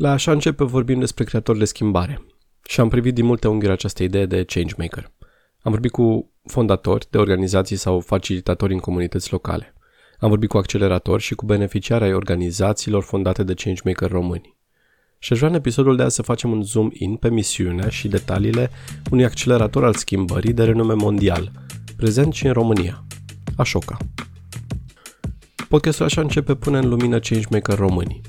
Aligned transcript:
La 0.00 0.10
așa 0.10 0.32
începe 0.32 0.64
vorbim 0.64 0.98
despre 0.98 1.24
creatori 1.24 1.58
de 1.58 1.64
schimbare 1.64 2.22
și 2.64 2.80
am 2.80 2.88
privit 2.88 3.14
din 3.14 3.24
multe 3.24 3.48
unghiuri 3.48 3.72
această 3.72 4.02
idee 4.02 4.26
de 4.26 4.44
changemaker. 4.44 5.10
Am 5.62 5.72
vorbit 5.72 5.90
cu 5.90 6.30
fondatori 6.44 7.06
de 7.10 7.18
organizații 7.18 7.76
sau 7.76 8.00
facilitatori 8.00 8.72
în 8.72 8.78
comunități 8.78 9.32
locale. 9.32 9.74
Am 10.18 10.28
vorbit 10.28 10.48
cu 10.48 10.56
acceleratori 10.56 11.22
și 11.22 11.34
cu 11.34 11.44
beneficiari 11.44 12.04
ai 12.04 12.12
organizațiilor 12.12 13.02
fondate 13.02 13.42
de 13.42 13.54
changemaker 13.54 14.10
români. 14.10 14.56
Și 15.18 15.32
aș 15.32 15.38
vrea 15.38 15.50
în 15.50 15.56
episodul 15.56 15.96
de 15.96 16.02
azi 16.02 16.14
să 16.14 16.22
facem 16.22 16.50
un 16.50 16.62
zoom 16.62 16.88
in 16.92 17.16
pe 17.16 17.30
misiunea 17.30 17.88
și 17.88 18.08
detaliile 18.08 18.70
unui 19.10 19.24
accelerator 19.24 19.84
al 19.84 19.94
schimbării 19.94 20.52
de 20.52 20.64
renume 20.64 20.94
mondial, 20.94 21.50
prezent 21.96 22.32
și 22.32 22.46
în 22.46 22.52
România, 22.52 23.04
Ashoka. 23.56 23.96
Podcastul 25.68 26.04
așa 26.04 26.20
începe 26.20 26.54
pune 26.54 26.78
în 26.78 26.88
lumină 26.88 27.18
changemaker 27.18 27.78
românii. 27.78 28.20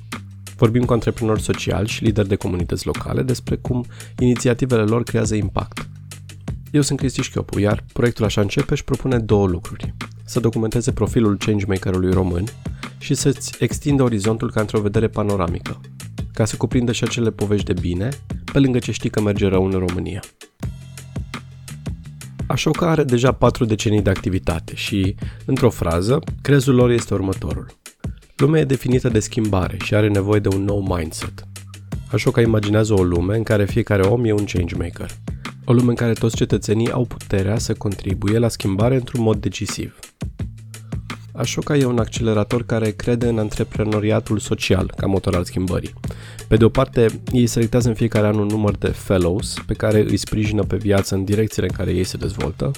Vorbim 0.61 0.85
cu 0.85 0.93
antreprenori 0.93 1.41
sociali 1.41 1.87
și 1.87 2.03
lideri 2.03 2.27
de 2.27 2.35
comunități 2.35 2.85
locale 2.85 3.21
despre 3.21 3.55
cum 3.55 3.85
inițiativele 4.19 4.81
lor 4.81 5.03
creează 5.03 5.35
impact. 5.35 5.89
Eu 6.71 6.81
sunt 6.81 6.99
Cristi 6.99 7.21
Șchiopu, 7.21 7.59
iar 7.59 7.83
proiectul 7.93 8.25
Așa 8.25 8.41
începe 8.41 8.71
își 8.71 8.83
propune 8.83 9.17
două 9.17 9.47
lucruri. 9.47 9.93
Să 10.25 10.39
documenteze 10.39 10.91
profilul 10.91 11.37
changemakerului 11.37 12.11
român 12.11 12.43
și 12.97 13.13
să-ți 13.13 13.55
extindă 13.59 14.03
orizontul 14.03 14.51
ca 14.51 14.59
într-o 14.59 14.81
vedere 14.81 15.07
panoramică, 15.07 15.81
ca 16.33 16.45
să 16.45 16.55
cuprindă 16.57 16.91
și 16.91 17.03
acele 17.03 17.31
povești 17.31 17.73
de 17.73 17.79
bine, 17.81 18.09
pe 18.51 18.59
lângă 18.59 18.79
ce 18.79 18.91
știi 18.91 19.09
că 19.09 19.21
merge 19.21 19.47
rău 19.47 19.65
în 19.65 19.85
România. 19.87 20.21
Ashoka 22.47 22.89
are 22.89 23.03
deja 23.03 23.31
patru 23.31 23.65
decenii 23.65 24.01
de 24.01 24.09
activitate 24.09 24.75
și, 24.75 25.15
într-o 25.45 25.69
frază, 25.69 26.19
crezul 26.41 26.75
lor 26.75 26.89
este 26.89 27.13
următorul. 27.13 27.80
Lumea 28.41 28.61
e 28.61 28.65
definită 28.65 29.09
de 29.09 29.19
schimbare 29.19 29.77
și 29.83 29.95
are 29.95 30.07
nevoie 30.07 30.39
de 30.39 30.47
un 30.47 30.63
nou 30.63 30.79
mindset. 30.79 31.47
Ashoka 32.11 32.41
imaginează 32.41 32.93
o 32.93 33.03
lume 33.03 33.35
în 33.35 33.43
care 33.43 33.65
fiecare 33.65 34.01
om 34.01 34.25
e 34.25 34.31
un 34.31 34.45
changemaker. 34.45 35.11
O 35.65 35.73
lume 35.73 35.89
în 35.89 35.95
care 35.95 36.13
toți 36.13 36.35
cetățenii 36.35 36.91
au 36.91 37.05
puterea 37.05 37.57
să 37.57 37.73
contribuie 37.73 38.37
la 38.37 38.47
schimbare 38.47 38.95
într-un 38.95 39.23
mod 39.23 39.37
decisiv. 39.37 39.99
Ashoka 41.41 41.75
e 41.75 41.85
un 41.85 41.99
accelerator 41.99 42.65
care 42.65 42.91
crede 42.91 43.27
în 43.27 43.37
antreprenoriatul 43.37 44.39
social 44.39 44.93
ca 44.97 45.05
motor 45.05 45.35
al 45.35 45.43
schimbării. 45.43 45.93
Pe 46.47 46.55
de 46.55 46.63
o 46.63 46.69
parte, 46.69 47.21
ei 47.31 47.47
selectează 47.47 47.87
în 47.87 47.93
fiecare 47.93 48.27
an 48.27 48.37
un 48.37 48.47
număr 48.47 48.75
de 48.75 48.87
fellows 48.87 49.55
pe 49.65 49.73
care 49.73 49.99
îi 49.99 50.17
sprijină 50.17 50.63
pe 50.63 50.75
viață 50.75 51.15
în 51.15 51.23
direcțiile 51.23 51.67
în 51.69 51.75
care 51.75 51.91
ei 51.91 52.03
se 52.03 52.17
dezvoltă. 52.17 52.71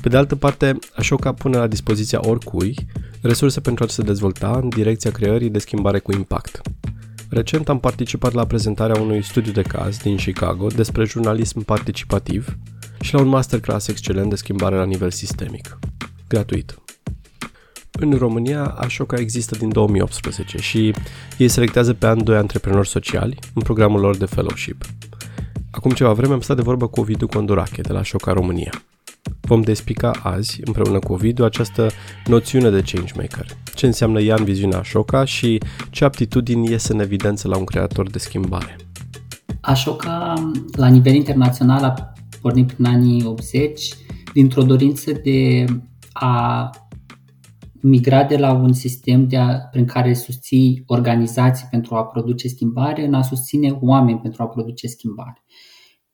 Pe 0.00 0.08
de 0.08 0.16
altă 0.16 0.36
parte, 0.36 0.78
Ashoka 0.94 1.32
pune 1.32 1.56
la 1.56 1.66
dispoziția 1.66 2.20
oricui 2.22 2.74
resurse 3.20 3.60
pentru 3.60 3.84
a 3.84 3.86
se 3.86 4.02
dezvolta 4.02 4.58
în 4.62 4.68
direcția 4.68 5.10
creării 5.10 5.50
de 5.50 5.58
schimbare 5.58 5.98
cu 5.98 6.12
impact. 6.12 6.60
Recent 7.30 7.68
am 7.68 7.80
participat 7.80 8.32
la 8.32 8.46
prezentarea 8.46 9.00
unui 9.00 9.22
studiu 9.22 9.52
de 9.52 9.62
caz 9.62 9.96
din 9.96 10.16
Chicago 10.16 10.66
despre 10.66 11.04
jurnalism 11.04 11.64
participativ 11.64 12.56
și 13.00 13.14
la 13.14 13.20
un 13.20 13.28
masterclass 13.28 13.88
excelent 13.88 14.30
de 14.30 14.36
schimbare 14.36 14.76
la 14.76 14.84
nivel 14.84 15.10
sistemic. 15.10 15.78
Gratuit. 16.28 16.78
În 18.00 18.12
România, 18.12 18.64
Ashoka 18.64 19.16
există 19.16 19.56
din 19.58 19.68
2018 19.68 20.58
și 20.58 20.94
ei 21.38 21.48
selectează 21.48 21.94
pe 21.94 22.06
an 22.06 22.24
doi 22.24 22.36
antreprenori 22.36 22.88
sociali 22.88 23.38
în 23.54 23.62
programul 23.62 24.00
lor 24.00 24.16
de 24.16 24.24
fellowship. 24.24 24.84
Acum 25.70 25.90
ceva 25.90 26.12
vreme 26.12 26.32
am 26.32 26.40
stat 26.40 26.56
de 26.56 26.62
vorbă 26.62 26.86
cu 26.86 27.00
Ovidiu 27.00 27.26
Condurache 27.26 27.80
de 27.80 27.92
la 27.92 27.98
Ashoka 27.98 28.32
România. 28.32 28.82
Vom 29.40 29.60
despica 29.60 30.10
azi, 30.22 30.60
împreună 30.64 30.98
cu 30.98 31.12
Ovidiu, 31.12 31.44
această 31.44 31.90
noțiune 32.26 32.70
de 32.70 32.82
changemaker. 32.92 33.46
Ce 33.74 33.86
înseamnă 33.86 34.20
ea 34.20 34.34
în 34.38 34.44
viziunea 34.44 34.78
Ashoka 34.78 35.24
și 35.24 35.60
ce 35.90 36.04
aptitudini 36.04 36.70
ies 36.70 36.88
în 36.88 37.00
evidență 37.00 37.48
la 37.48 37.56
un 37.56 37.64
creator 37.64 38.10
de 38.10 38.18
schimbare. 38.18 38.76
Ashoka, 39.60 40.34
la 40.76 40.86
nivel 40.86 41.14
internațional, 41.14 41.84
a 41.84 42.12
pornit 42.40 42.72
prin 42.72 42.86
anii 42.86 43.24
80 43.24 43.94
dintr-o 44.32 44.62
dorință 44.62 45.12
de 45.12 45.64
a 46.12 46.70
migra 47.80 48.24
de 48.24 48.36
la 48.36 48.52
un 48.52 48.72
sistem 48.72 49.28
de 49.28 49.36
a, 49.36 49.58
prin 49.58 49.84
care 49.84 50.14
susții 50.14 50.82
organizații 50.86 51.66
pentru 51.70 51.94
a 51.94 52.04
produce 52.04 52.48
schimbare 52.48 53.04
în 53.04 53.14
a 53.14 53.22
susține 53.22 53.78
oameni 53.80 54.18
pentru 54.18 54.42
a 54.42 54.48
produce 54.48 54.86
schimbare. 54.86 55.44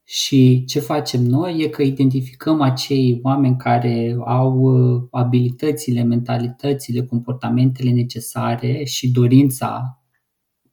Și 0.04 0.64
ce 0.64 0.80
facem 0.80 1.22
noi 1.22 1.60
e 1.60 1.68
că 1.68 1.82
identificăm 1.82 2.60
acei 2.60 3.20
oameni 3.22 3.56
care 3.56 4.16
au 4.24 4.58
uh, 4.58 5.02
abilitățile, 5.10 6.02
mentalitățile, 6.02 7.04
comportamentele 7.04 7.90
necesare 7.90 8.84
și 8.84 9.10
dorința, 9.10 10.02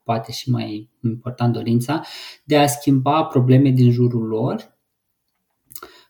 poate 0.03 0.31
și 0.31 0.49
mai 0.49 0.89
important 1.03 1.53
dorința, 1.53 2.01
de 2.43 2.57
a 2.57 2.67
schimba 2.67 3.23
probleme 3.23 3.69
din 3.69 3.91
jurul 3.91 4.27
lor 4.27 4.77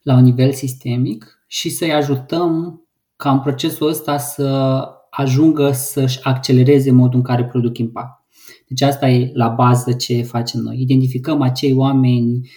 la 0.01 0.15
un 0.15 0.23
nivel 0.23 0.51
sistemic 0.51 1.43
și 1.47 1.69
să-i 1.69 1.93
ajutăm 1.93 2.81
ca 3.21 3.31
în 3.31 3.39
procesul 3.39 3.87
ăsta 3.87 4.17
să 4.17 4.83
ajungă 5.09 5.71
să-și 5.71 6.19
accelereze 6.23 6.91
modul 6.91 7.17
în 7.17 7.23
care 7.23 7.45
produc 7.45 7.77
impact. 7.77 8.25
Deci 8.67 8.81
asta 8.81 9.09
e 9.09 9.31
la 9.33 9.47
bază 9.47 9.93
ce 9.93 10.21
facem 10.21 10.61
noi. 10.61 10.81
Identificăm 10.81 11.41
acei 11.41 11.73
oameni 11.73 12.49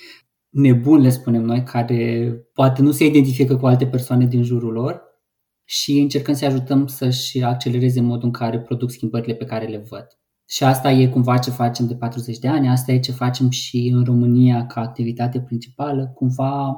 nebuni, 0.49 1.03
le 1.03 1.09
spunem 1.09 1.43
noi, 1.43 1.63
care 1.63 2.33
poate 2.53 2.83
nu 2.83 2.91
se 2.91 3.07
identifică 3.07 3.57
cu 3.57 3.67
alte 3.67 3.87
persoane 3.87 4.27
din 4.27 4.43
jurul 4.43 4.73
lor 4.73 5.03
și 5.65 5.99
încercăm 5.99 6.35
să 6.35 6.45
ajutăm 6.45 6.87
să-și 6.87 7.43
accelereze 7.43 8.01
modul 8.01 8.25
în 8.25 8.33
care 8.33 8.61
produc 8.61 8.91
schimbările 8.91 9.35
pe 9.35 9.45
care 9.45 9.67
le 9.67 9.85
văd. 9.89 10.07
Și 10.49 10.65
asta 10.65 10.91
e 10.91 11.07
cumva 11.07 11.39
ce 11.39 11.51
facem 11.51 11.87
de 11.87 11.95
40 11.95 12.39
de 12.39 12.49
ani, 12.49 12.69
asta 12.69 12.93
e 12.93 12.99
ce 12.99 13.13
facem 13.13 13.51
și 13.51 13.93
în 13.95 14.05
România 14.05 14.67
ca 14.67 14.81
activitate 14.81 15.41
principală. 15.41 16.13
Cumva 16.15 16.77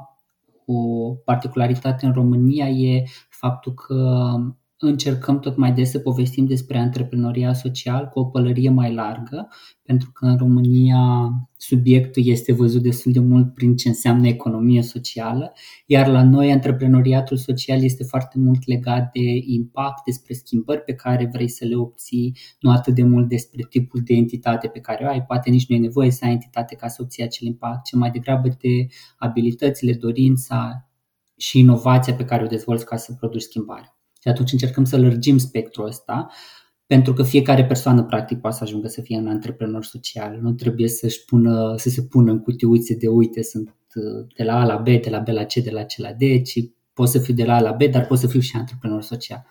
o 0.69 1.09
particularitate 1.15 2.05
în 2.05 2.13
România 2.13 2.69
e 2.69 3.03
faptul 3.29 3.73
că 3.73 4.31
încercăm 4.85 5.39
tot 5.39 5.57
mai 5.57 5.71
des 5.71 5.89
să 5.89 5.99
povestim 5.99 6.45
despre 6.45 6.77
antreprenoria 6.77 7.53
social 7.53 8.07
cu 8.07 8.19
o 8.19 8.25
pălărie 8.25 8.69
mai 8.69 8.93
largă, 8.93 9.47
pentru 9.83 10.11
că 10.11 10.25
în 10.25 10.37
România 10.37 11.29
subiectul 11.57 12.25
este 12.25 12.53
văzut 12.53 12.81
destul 12.81 13.11
de 13.11 13.19
mult 13.19 13.53
prin 13.53 13.75
ce 13.75 13.87
înseamnă 13.87 14.27
economie 14.27 14.81
socială, 14.81 15.53
iar 15.85 16.07
la 16.07 16.23
noi 16.23 16.51
antreprenoriatul 16.51 17.37
social 17.37 17.83
este 17.83 18.03
foarte 18.03 18.39
mult 18.39 18.67
legat 18.67 19.11
de 19.11 19.41
impact, 19.45 20.03
despre 20.05 20.33
schimbări 20.33 20.81
pe 20.81 20.93
care 20.93 21.29
vrei 21.33 21.49
să 21.49 21.65
le 21.65 21.75
obții, 21.75 22.37
nu 22.59 22.71
atât 22.71 22.95
de 22.95 23.03
mult 23.03 23.27
despre 23.27 23.65
tipul 23.69 24.01
de 24.03 24.13
entitate 24.13 24.67
pe 24.67 24.79
care 24.79 25.05
o 25.05 25.07
ai, 25.07 25.23
poate 25.23 25.49
nici 25.49 25.67
nu 25.67 25.75
e 25.75 25.79
nevoie 25.79 26.11
să 26.11 26.25
ai 26.25 26.31
entitate 26.31 26.75
ca 26.75 26.87
să 26.87 27.01
obții 27.01 27.23
acel 27.23 27.47
impact, 27.47 27.85
ci 27.85 27.93
mai 27.93 28.11
degrabă 28.11 28.47
de 28.47 28.87
abilitățile, 29.17 29.93
dorința 29.93 30.89
și 31.37 31.59
inovația 31.59 32.13
pe 32.13 32.25
care 32.25 32.43
o 32.43 32.47
dezvolți 32.47 32.85
ca 32.85 32.95
să 32.95 33.13
produci 33.19 33.41
schimbare. 33.41 33.96
Și 34.27 34.33
atunci 34.33 34.51
încercăm 34.51 34.83
să 34.83 34.97
lărgim 34.97 35.37
spectrul 35.37 35.85
ăsta, 35.85 36.27
pentru 36.85 37.13
că 37.13 37.23
fiecare 37.23 37.65
persoană 37.65 38.03
practic 38.03 38.39
poate 38.39 38.55
să 38.55 38.63
ajungă 38.63 38.87
să 38.87 39.01
fie 39.01 39.17
un 39.17 39.27
antreprenor 39.27 39.83
social. 39.83 40.39
Nu 40.41 40.53
trebuie 40.53 40.87
să-și 40.87 41.25
pună, 41.25 41.73
să 41.77 41.89
se 41.89 42.01
pună 42.01 42.31
în 42.31 42.39
cutiuțe 42.39 42.95
de 42.95 43.07
uite, 43.07 43.43
sunt 43.43 43.75
uh, 43.95 44.27
de 44.35 44.43
la 44.43 44.59
A 44.59 44.65
la 44.65 44.75
B, 44.75 44.85
de 44.85 45.09
la 45.09 45.19
B 45.19 45.27
la 45.27 45.43
C, 45.43 45.53
de 45.53 45.69
la 45.69 45.83
C 45.83 45.97
la 45.97 46.11
D, 46.11 46.43
ci 46.43 46.59
pot 46.93 47.09
să 47.09 47.19
fiu 47.19 47.33
de 47.33 47.43
la 47.43 47.55
A 47.55 47.61
la 47.61 47.71
B, 47.71 47.83
dar 47.83 48.05
pot 48.05 48.17
să 48.17 48.27
fiu 48.27 48.39
și 48.39 48.55
antreprenor 48.55 49.01
social. 49.01 49.45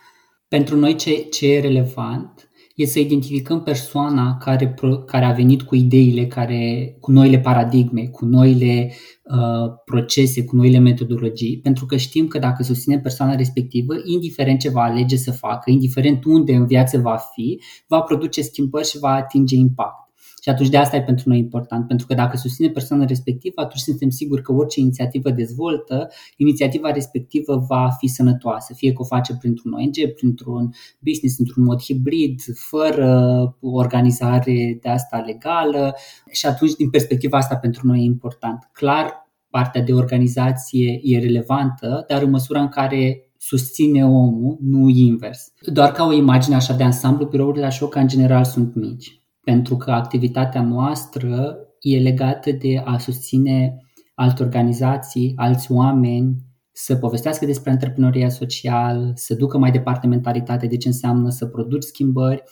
Pentru 0.48 0.76
noi 0.76 0.94
ce, 0.94 1.14
ce 1.31 1.53
e 1.53 1.60
relevant 1.60 2.50
e 2.76 2.87
să 2.87 2.98
identificăm 2.98 3.62
persoana 3.62 4.37
care, 4.37 4.75
care 5.06 5.25
a 5.25 5.32
venit 5.32 5.62
cu 5.62 5.75
ideile, 5.75 6.26
care, 6.26 6.97
cu 7.00 7.10
noile 7.10 7.38
paradigme, 7.38 8.06
cu 8.06 8.25
noile 8.25 8.92
uh, 9.25 9.72
procese, 9.84 10.44
cu 10.44 10.56
noile 10.56 10.78
metodologii, 10.78 11.60
pentru 11.60 11.87
că 11.87 11.97
știm 11.97 12.26
că 12.26 12.38
dacă 12.38 12.62
susținem 12.62 13.00
persoana 13.00 13.34
respectivă, 13.34 13.94
indiferent 14.04 14.60
ce 14.60 14.70
va 14.70 14.82
alege 14.82 15.16
să 15.16 15.32
facă, 15.32 15.70
indiferent 15.70 16.25
unde 16.25 16.54
în 16.54 16.66
viață 16.66 16.98
va 16.98 17.16
fi, 17.34 17.60
va 17.87 18.00
produce 18.00 18.42
schimbări 18.42 18.88
și 18.88 18.98
va 18.98 19.10
atinge 19.10 19.56
impact. 19.56 20.06
Și 20.46 20.52
atunci 20.52 20.68
de 20.68 20.76
asta 20.76 20.96
e 20.96 21.02
pentru 21.02 21.28
noi 21.28 21.38
important, 21.38 21.86
pentru 21.86 22.06
că 22.06 22.14
dacă 22.14 22.37
susține 22.37 22.69
persoana 22.69 23.04
respectivă, 23.04 23.60
atunci 23.60 23.81
suntem 23.81 24.08
siguri 24.08 24.43
că 24.43 24.52
orice 24.52 24.81
inițiativă 24.81 25.31
dezvoltă, 25.31 26.08
inițiativa 26.37 26.90
respectivă 26.90 27.64
va 27.69 27.88
fi 27.98 28.06
sănătoasă, 28.06 28.75
fie 28.75 28.93
că 28.93 29.02
o 29.02 29.04
face 29.04 29.37
printr-un 29.37 29.72
ONG, 29.72 30.14
printr-un 30.14 30.75
business, 31.00 31.38
într-un 31.38 31.64
mod 31.64 31.82
hibrid, 31.82 32.40
fără 32.54 33.56
organizare 33.60 34.78
de 34.82 34.88
asta 34.88 35.16
legală 35.16 35.94
și 36.31 36.46
atunci 36.46 36.75
din 36.75 36.90
perspectiva 36.90 37.38
asta 37.38 37.56
pentru 37.56 37.87
noi 37.87 37.99
e 37.99 38.02
important. 38.02 38.69
Clar, 38.72 39.28
partea 39.50 39.82
de 39.82 39.92
organizație 39.92 41.00
e 41.02 41.19
relevantă, 41.19 42.04
dar 42.08 42.22
în 42.22 42.31
măsura 42.31 42.60
în 42.60 42.69
care 42.69 43.31
susține 43.37 44.04
omul, 44.04 44.58
nu 44.60 44.88
invers. 44.88 45.52
Doar 45.72 45.92
ca 45.92 46.04
o 46.04 46.12
imagine 46.12 46.54
așa 46.54 46.75
de 46.75 46.82
ansamblu, 46.82 47.26
birourile 47.26 47.64
la 47.64 47.70
șoc 47.70 47.94
în 47.94 48.08
general 48.08 48.44
sunt 48.44 48.75
mici 48.75 49.20
pentru 49.46 49.76
că 49.76 49.90
activitatea 49.90 50.62
noastră 50.62 51.56
e 51.81 51.98
legată 51.98 52.52
de 52.52 52.82
a 52.84 52.98
susține 52.98 53.76
alte 54.14 54.43
organizații, 54.43 55.32
alți 55.37 55.72
oameni 55.72 56.37
să 56.72 56.96
povestească 56.96 57.46
despre 57.46 57.70
antreprenoria 57.70 58.28
social, 58.28 59.12
să 59.14 59.34
ducă 59.34 59.58
mai 59.58 59.70
departe 59.70 60.06
mentalitatea 60.06 60.69
de 60.69 60.76
ce 60.76 60.88
înseamnă 60.88 61.31
să 61.31 61.46
produci 61.46 61.82
schimbări 61.82 62.43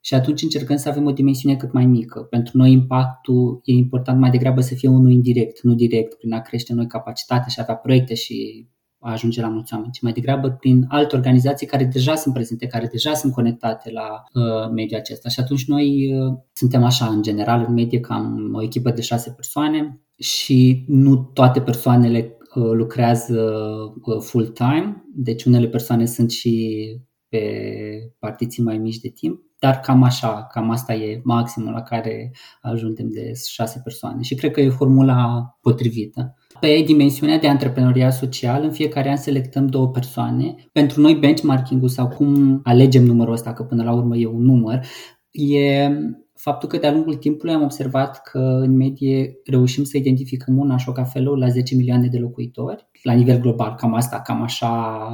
și 0.00 0.14
atunci 0.14 0.42
încercăm 0.42 0.76
să 0.76 0.88
avem 0.88 1.06
o 1.06 1.10
dimensiune 1.10 1.56
cât 1.56 1.72
mai 1.72 1.86
mică. 1.86 2.20
Pentru 2.20 2.56
noi 2.56 2.72
impactul 2.72 3.60
e 3.64 3.72
important 3.72 4.20
mai 4.20 4.30
degrabă 4.30 4.60
să 4.60 4.74
fie 4.74 4.88
unul 4.88 5.10
indirect, 5.10 5.62
nu 5.62 5.74
direct, 5.74 6.14
prin 6.14 6.32
a 6.32 6.40
crește 6.40 6.74
noi 6.74 6.86
capacitatea 6.86 7.46
și 7.48 7.58
a 7.58 7.62
avea 7.62 7.76
proiecte 7.76 8.14
și 8.14 8.68
a 9.04 9.10
ajunge 9.10 9.40
la 9.40 9.48
mulți 9.48 9.74
oameni, 9.74 9.92
ci 9.92 10.00
mai 10.00 10.12
degrabă 10.12 10.50
prin 10.50 10.84
alte 10.88 11.16
organizații 11.16 11.66
care 11.66 11.84
deja 11.84 12.14
sunt 12.14 12.34
prezente, 12.34 12.66
care 12.66 12.86
deja 12.86 13.14
sunt 13.14 13.32
conectate 13.32 13.90
la 13.90 14.22
uh, 14.32 14.70
mediul 14.74 15.00
acesta. 15.00 15.28
Și 15.28 15.40
atunci 15.40 15.66
noi 15.66 16.14
uh, 16.14 16.34
suntem 16.52 16.84
așa, 16.84 17.06
în 17.06 17.22
general, 17.22 17.64
în 17.68 17.74
medie, 17.74 18.00
cam 18.00 18.50
o 18.54 18.62
echipă 18.62 18.90
de 18.90 19.00
șase 19.02 19.30
persoane 19.30 20.00
și 20.18 20.84
nu 20.86 21.16
toate 21.16 21.60
persoanele 21.60 22.36
uh, 22.54 22.70
lucrează 22.72 23.42
uh, 24.04 24.20
full-time, 24.20 25.04
deci 25.14 25.44
unele 25.44 25.66
persoane 25.66 26.06
sunt 26.06 26.30
și 26.30 26.86
pe 27.28 27.42
partiții 28.18 28.62
mai 28.62 28.78
mici 28.78 29.00
de 29.00 29.08
timp, 29.08 29.40
dar 29.58 29.80
cam 29.80 30.02
așa, 30.02 30.46
cam 30.52 30.70
asta 30.70 30.94
e 30.94 31.20
maximul 31.24 31.72
la 31.72 31.82
care 31.82 32.32
ajungem 32.60 33.08
de 33.10 33.32
șase 33.48 33.80
persoane 33.82 34.22
și 34.22 34.34
cred 34.34 34.50
că 34.50 34.60
e 34.60 34.68
formula 34.68 35.48
potrivită. 35.60 36.34
Pe 36.60 36.82
dimensiunea 36.86 37.38
de 37.38 37.48
antreprenoriat 37.48 38.12
social, 38.12 38.62
în 38.62 38.72
fiecare 38.72 39.10
an 39.10 39.16
selectăm 39.16 39.66
două 39.66 39.88
persoane. 39.88 40.54
Pentru 40.72 41.00
noi 41.00 41.14
benchmarking-ul 41.14 41.88
sau 41.88 42.08
cum 42.08 42.60
alegem 42.64 43.04
numărul 43.04 43.32
ăsta, 43.32 43.52
că 43.52 43.62
până 43.62 43.82
la 43.82 43.92
urmă 43.92 44.16
e 44.16 44.26
un 44.26 44.42
număr, 44.42 44.86
e 45.30 45.88
faptul 46.34 46.68
că 46.68 46.78
de-a 46.78 46.92
lungul 46.92 47.14
timpului 47.14 47.54
am 47.54 47.62
observat 47.62 48.22
că 48.22 48.38
în 48.38 48.76
medie 48.76 49.40
reușim 49.44 49.84
să 49.84 49.96
identificăm 49.96 50.58
un 50.58 50.70
Ashoka 50.70 51.04
Fellow 51.04 51.34
la 51.34 51.48
10 51.48 51.74
milioane 51.74 52.06
de 52.06 52.18
locuitori, 52.18 52.88
la 53.02 53.12
nivel 53.12 53.40
global, 53.40 53.74
cam 53.74 53.94
asta, 53.94 54.20
cam 54.20 54.42
așa 54.42 55.06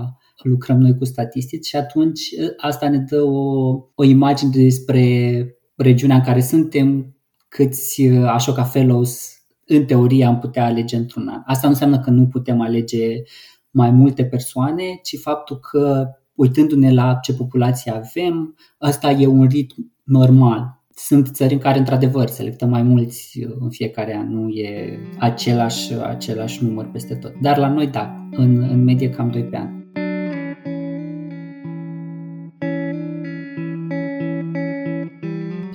lucrăm 0.43 0.79
noi 0.79 0.97
cu 0.97 1.05
statistici 1.05 1.67
și 1.67 1.77
atunci 1.77 2.21
asta 2.57 2.89
ne 2.89 2.99
dă 2.99 3.23
o, 3.23 3.69
o 3.95 4.05
imagine 4.05 4.51
despre 4.51 5.45
regiunea 5.77 6.17
în 6.17 6.23
care 6.23 6.41
suntem, 6.41 7.17
câți 7.49 8.09
Ashoka 8.09 8.63
Fellows 8.63 9.40
în 9.77 9.85
teorie 9.85 10.25
am 10.25 10.39
putea 10.39 10.65
alege 10.65 10.97
într-un 10.97 11.29
an. 11.29 11.43
Asta 11.45 11.67
nu 11.67 11.73
înseamnă 11.73 11.99
că 11.99 12.11
nu 12.11 12.27
putem 12.27 12.61
alege 12.61 13.23
mai 13.71 13.91
multe 13.91 14.25
persoane, 14.25 14.83
ci 15.03 15.19
faptul 15.19 15.59
că 15.59 16.09
uitându-ne 16.35 16.93
la 16.93 17.15
ce 17.15 17.35
populație 17.35 17.93
avem, 17.93 18.57
ăsta 18.83 19.11
e 19.11 19.27
un 19.27 19.47
ritm 19.47 19.93
normal. 20.05 20.79
Sunt 20.95 21.29
țări 21.29 21.53
în 21.53 21.59
care, 21.59 21.79
într-adevăr, 21.79 22.29
selectăm 22.29 22.69
mai 22.69 22.83
mulți 22.83 23.47
în 23.59 23.71
fiecare 23.71 24.17
an, 24.17 24.33
nu 24.33 24.49
e 24.49 24.99
același, 25.19 25.95
același 25.95 26.65
număr 26.65 26.91
peste 26.91 27.15
tot. 27.15 27.33
Dar 27.41 27.59
la 27.59 27.69
noi, 27.69 27.87
da, 27.87 28.29
în, 28.31 28.63
în 28.63 28.85
medie 28.85 29.11
cam 29.11 29.31
2 29.31 29.45
pe 29.45 29.57
an. 29.57 29.80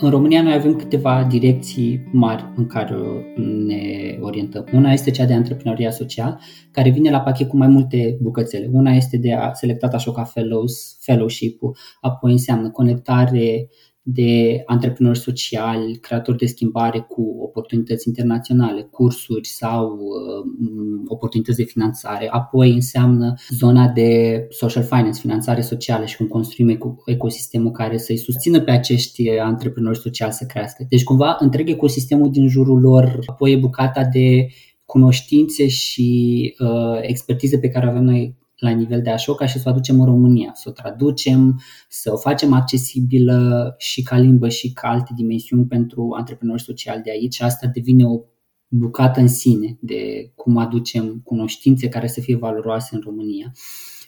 În 0.06 0.12
România 0.12 0.42
noi 0.42 0.54
avem 0.54 0.75
câteva 0.75 1.24
direcții 1.30 2.10
mari 2.12 2.52
în 2.56 2.68
care 2.68 2.96
ne 3.66 4.18
orientăm. 4.22 4.68
Una 4.74 4.92
este 4.92 5.12
cea 5.12 5.25
de 5.25 5.34
antreprenoria 5.34 5.92
social, 5.92 6.40
care 6.72 6.90
vine 6.90 7.10
la 7.10 7.22
pachet 7.22 7.48
cu 7.48 7.57
mai 7.57 7.68
multe 7.68 8.18
bucățele. 8.22 8.69
Una 8.72 8.92
este 8.92 9.18
de 9.18 9.34
a 9.34 9.54
selectat 9.54 9.94
așa 9.94 10.12
ca 10.12 10.24
fellows, 10.24 10.98
fellowship-ul, 11.00 11.78
apoi 12.02 12.31
înseamnă 12.31 12.69
conectare 12.69 13.69
de 14.07 14.62
antreprenori 14.66 15.19
sociali, 15.19 15.96
creatori 15.96 16.38
de 16.38 16.46
schimbare 16.46 17.00
cu 17.00 17.38
oportunități 17.42 18.07
internaționale, 18.07 18.81
cursuri 18.92 19.48
sau 19.48 19.98
uh, 19.98 21.04
oportunități 21.07 21.57
de 21.57 21.63
finanțare. 21.63 22.28
Apoi 22.31 22.72
înseamnă 22.72 23.34
zona 23.50 23.88
de 23.88 24.46
social 24.50 24.84
finance, 24.84 25.19
finanțare 25.19 25.62
socială 25.62 26.06
și 26.06 26.18
cum 26.18 26.28
construim 26.28 26.80
ecosistemul 27.06 27.72
care 27.72 27.98
să-i 27.98 28.18
susțină 28.18 28.62
pe 28.62 28.72
acești 28.72 29.30
antreprenori 29.30 29.98
sociali 29.98 30.31
să 30.34 30.46
crească. 30.46 30.86
Deci 30.90 31.04
cumva 31.04 31.38
întreg 31.40 31.69
ecosistemul 31.69 32.31
din 32.31 32.48
jurul 32.48 32.80
lor, 32.80 33.19
apoi 33.25 33.51
e 33.51 33.58
bucata 33.58 34.04
de 34.04 34.48
cunoștințe 34.86 35.68
și 35.68 36.54
uh, 36.60 37.00
expertize 37.01 37.60
pe 37.60 37.69
care 37.69 37.86
o 37.86 37.90
avem 37.90 38.04
noi 38.04 38.36
la 38.57 38.69
nivel 38.69 39.02
de 39.02 39.10
Ashoka 39.10 39.46
și 39.46 39.60
să 39.60 39.63
o 39.68 39.69
aducem 39.69 40.00
în 40.00 40.06
România, 40.06 40.52
să 40.54 40.69
o 40.69 40.72
traducem, 40.72 41.62
să 41.90 42.12
o 42.13 42.18
facem 42.18 42.54
accesibilă 42.54 43.74
și 43.78 44.02
ca 44.02 44.18
limbă 44.18 44.50
și 44.50 44.74
ca 44.74 44.88
alte 44.88 45.12
dimensiuni 45.16 45.66
pentru 45.66 46.13
antreprenori 46.18 46.62
sociali 46.62 47.02
de 47.02 47.12
aici. 47.12 47.42
Asta 47.42 47.68
devine 47.68 48.06
o 48.06 48.19
bucată 48.68 49.19
în 49.19 49.28
sine 49.28 49.78
de 49.81 50.31
cum 50.36 50.57
aducem 50.57 51.22
cunoștințe 51.24 51.90
care 51.90 52.07
să 52.07 52.22
fie 52.22 52.36
valoroase 52.36 52.96
în 52.96 53.02
România. 53.06 53.52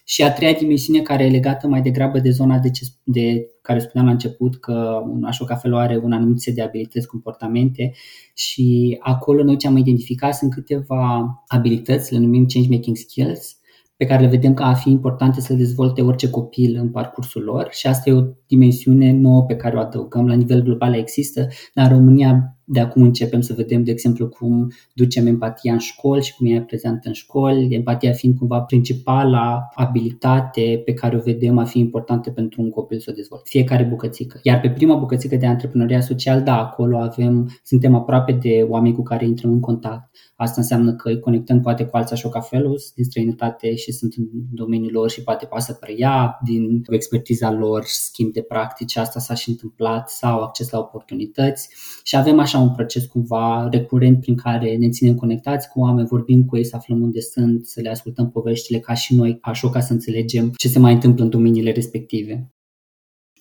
Și 0.09 0.23
a 0.23 0.33
treia 0.33 0.53
dimensiune 0.53 1.01
care 1.01 1.23
e 1.23 1.29
legată 1.29 1.67
mai 1.67 1.81
degrabă 1.81 2.19
de 2.19 2.29
zona 2.29 2.59
de, 2.59 2.69
ce, 2.69 2.85
de 3.03 3.47
care 3.61 3.79
spuneam 3.79 4.05
la 4.05 4.13
început 4.13 4.59
că 4.59 5.01
un 5.11 5.23
Ashoka 5.23 5.55
Fellow 5.55 5.79
are 5.79 5.97
un 6.03 6.11
anumit 6.11 6.39
set 6.39 6.55
de 6.55 6.61
abilități, 6.61 7.07
comportamente 7.07 7.93
și 8.33 8.97
acolo 9.00 9.43
noi 9.43 9.57
ce 9.57 9.67
am 9.67 9.77
identificat 9.77 10.35
sunt 10.35 10.53
câteva 10.53 11.33
abilități, 11.47 12.13
le 12.13 12.19
numim 12.19 12.45
change 12.45 12.69
making 12.69 12.95
skills, 12.95 13.57
pe 13.97 14.05
care 14.05 14.21
le 14.21 14.27
vedem 14.27 14.53
ca 14.53 14.65
a 14.65 14.73
fi 14.73 14.89
importante 14.89 15.41
să 15.41 15.53
le 15.53 15.59
dezvolte 15.59 16.01
orice 16.01 16.29
copil 16.29 16.77
în 16.77 16.89
parcursul 16.89 17.44
lor 17.44 17.67
și 17.71 17.88
asta 17.88 18.09
e 18.09 18.13
o 18.13 18.23
dimensiune 18.47 19.11
nouă 19.11 19.44
pe 19.44 19.55
care 19.55 19.75
o 19.75 19.79
adăugăm. 19.79 20.27
La 20.27 20.33
nivel 20.33 20.61
global 20.61 20.94
există, 20.94 21.47
dar 21.73 21.91
în 21.91 21.97
România 21.97 22.57
de 22.69 22.79
acum 22.79 23.01
începem 23.01 23.41
să 23.41 23.53
vedem, 23.53 23.83
de 23.83 23.91
exemplu, 23.91 24.27
cum 24.27 24.71
ducem 24.94 25.27
empatia 25.27 25.73
în 25.73 25.79
școli 25.79 26.23
și 26.23 26.35
cum 26.35 26.47
e 26.47 26.61
prezentă 26.61 27.07
în 27.07 27.13
școli, 27.13 27.75
empatia 27.75 28.11
fiind 28.11 28.38
cumva 28.38 28.59
principala 28.59 29.67
abilitate 29.75 30.81
pe 30.85 30.94
care 30.94 31.15
o 31.15 31.19
vedem 31.19 31.57
a 31.57 31.63
fi 31.63 31.79
importantă 31.79 32.29
pentru 32.29 32.61
un 32.61 32.69
copil 32.69 32.99
să 32.99 33.09
o 33.11 33.13
dezvolte. 33.13 33.45
Fiecare 33.49 33.83
bucățică. 33.83 34.39
Iar 34.44 34.59
pe 34.59 34.69
prima 34.69 34.95
bucățică 34.95 35.35
de 35.35 35.45
antreprenoria 35.45 36.01
social, 36.01 36.43
da, 36.43 36.57
acolo 36.57 36.97
avem, 36.97 37.50
suntem 37.63 37.95
aproape 37.95 38.31
de 38.31 38.65
oameni 38.69 38.95
cu 38.95 39.03
care 39.03 39.25
intrăm 39.25 39.51
în 39.51 39.59
contact. 39.59 40.15
Asta 40.35 40.61
înseamnă 40.61 40.93
că 40.93 41.09
îi 41.09 41.19
conectăm 41.19 41.61
poate 41.61 41.85
cu 41.85 41.97
alți 41.97 42.13
așa 42.13 42.39
fellows 42.39 42.91
din 42.95 43.03
străinătate 43.03 43.75
și 43.75 43.91
sunt 43.91 44.13
în 44.17 44.25
domeniul 44.53 44.91
lor 44.91 45.09
și 45.09 45.23
poate 45.23 45.45
poate 45.45 45.63
să 45.63 45.73
preia 45.73 46.39
din 46.43 46.81
expertiza 46.89 47.51
lor 47.51 47.83
schimb 47.85 48.33
de 48.38 48.44
practici, 48.44 48.98
asta 48.98 49.19
s-a 49.19 49.34
și 49.34 49.50
întâmplat 49.50 50.10
sau 50.10 50.42
acces 50.42 50.69
la 50.69 50.80
oportunități 50.80 51.69
și 52.04 52.16
avem 52.16 52.39
așa 52.39 52.57
un 52.57 52.72
proces 52.72 53.06
cumva 53.06 53.68
recurent 53.72 54.19
prin 54.19 54.36
care 54.36 54.75
ne 54.75 54.89
ținem 54.89 55.16
conectați 55.16 55.69
cu 55.69 55.80
oameni, 55.80 56.07
vorbim 56.07 56.45
cu 56.45 56.57
ei, 56.57 56.66
să 56.66 56.75
aflăm 56.75 57.01
unde 57.01 57.19
sunt, 57.19 57.66
să 57.66 57.81
le 57.81 57.89
ascultăm 57.89 58.30
poveștile 58.30 58.80
ca 58.80 58.94
și 58.94 59.16
noi, 59.16 59.38
așa 59.42 59.69
ca 59.69 59.80
să 59.80 59.94
înțelegem 59.94 60.51
ce 60.57 60.68
se 60.68 60.80
mai 60.80 60.94
întâmplă 60.94 61.24
în 61.24 61.30
domeniile 61.30 61.72
respective. 61.72 62.51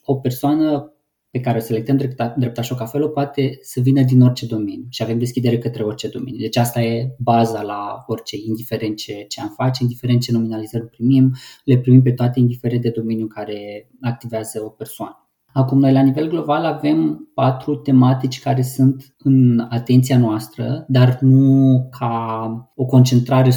O 0.04 0.14
persoană 0.14 0.95
pe 1.36 1.42
care 1.42 1.58
o 1.58 1.60
selectăm 1.60 1.96
drept, 1.96 2.34
drept 2.36 2.58
așa 2.58 2.74
cafelul 2.74 3.08
poate 3.08 3.58
să 3.60 3.80
vină 3.80 4.02
din 4.02 4.20
orice 4.20 4.46
domeniu 4.46 4.86
și 4.88 5.02
avem 5.02 5.18
deschidere 5.18 5.58
către 5.58 5.82
orice 5.82 6.08
domeniu. 6.08 6.38
Deci 6.38 6.56
asta 6.56 6.82
e 6.82 7.14
baza 7.18 7.62
la 7.62 8.04
orice, 8.06 8.36
indiferent 8.46 8.96
ce, 8.96 9.24
ce 9.28 9.40
am 9.40 9.52
face, 9.56 9.82
indiferent 9.82 10.20
ce 10.20 10.32
nominalizări 10.32 10.86
primim, 10.86 11.34
le 11.64 11.78
primim 11.78 12.02
pe 12.02 12.12
toate, 12.12 12.40
indiferent 12.40 12.82
de 12.82 12.90
domeniul 12.90 13.28
care 13.28 13.88
activează 14.00 14.62
o 14.64 14.68
persoană. 14.68 15.28
Acum, 15.52 15.78
noi 15.78 15.92
la 15.92 16.02
nivel 16.02 16.28
global 16.28 16.64
avem 16.64 17.30
patru 17.34 17.74
tematici 17.74 18.40
care 18.40 18.62
sunt 18.62 19.14
în 19.18 19.66
atenția 19.68 20.18
noastră, 20.18 20.84
dar 20.88 21.18
nu 21.20 21.88
ca 21.98 22.72
o 22.74 22.84
concentrare 22.84 23.50
100% 23.50 23.54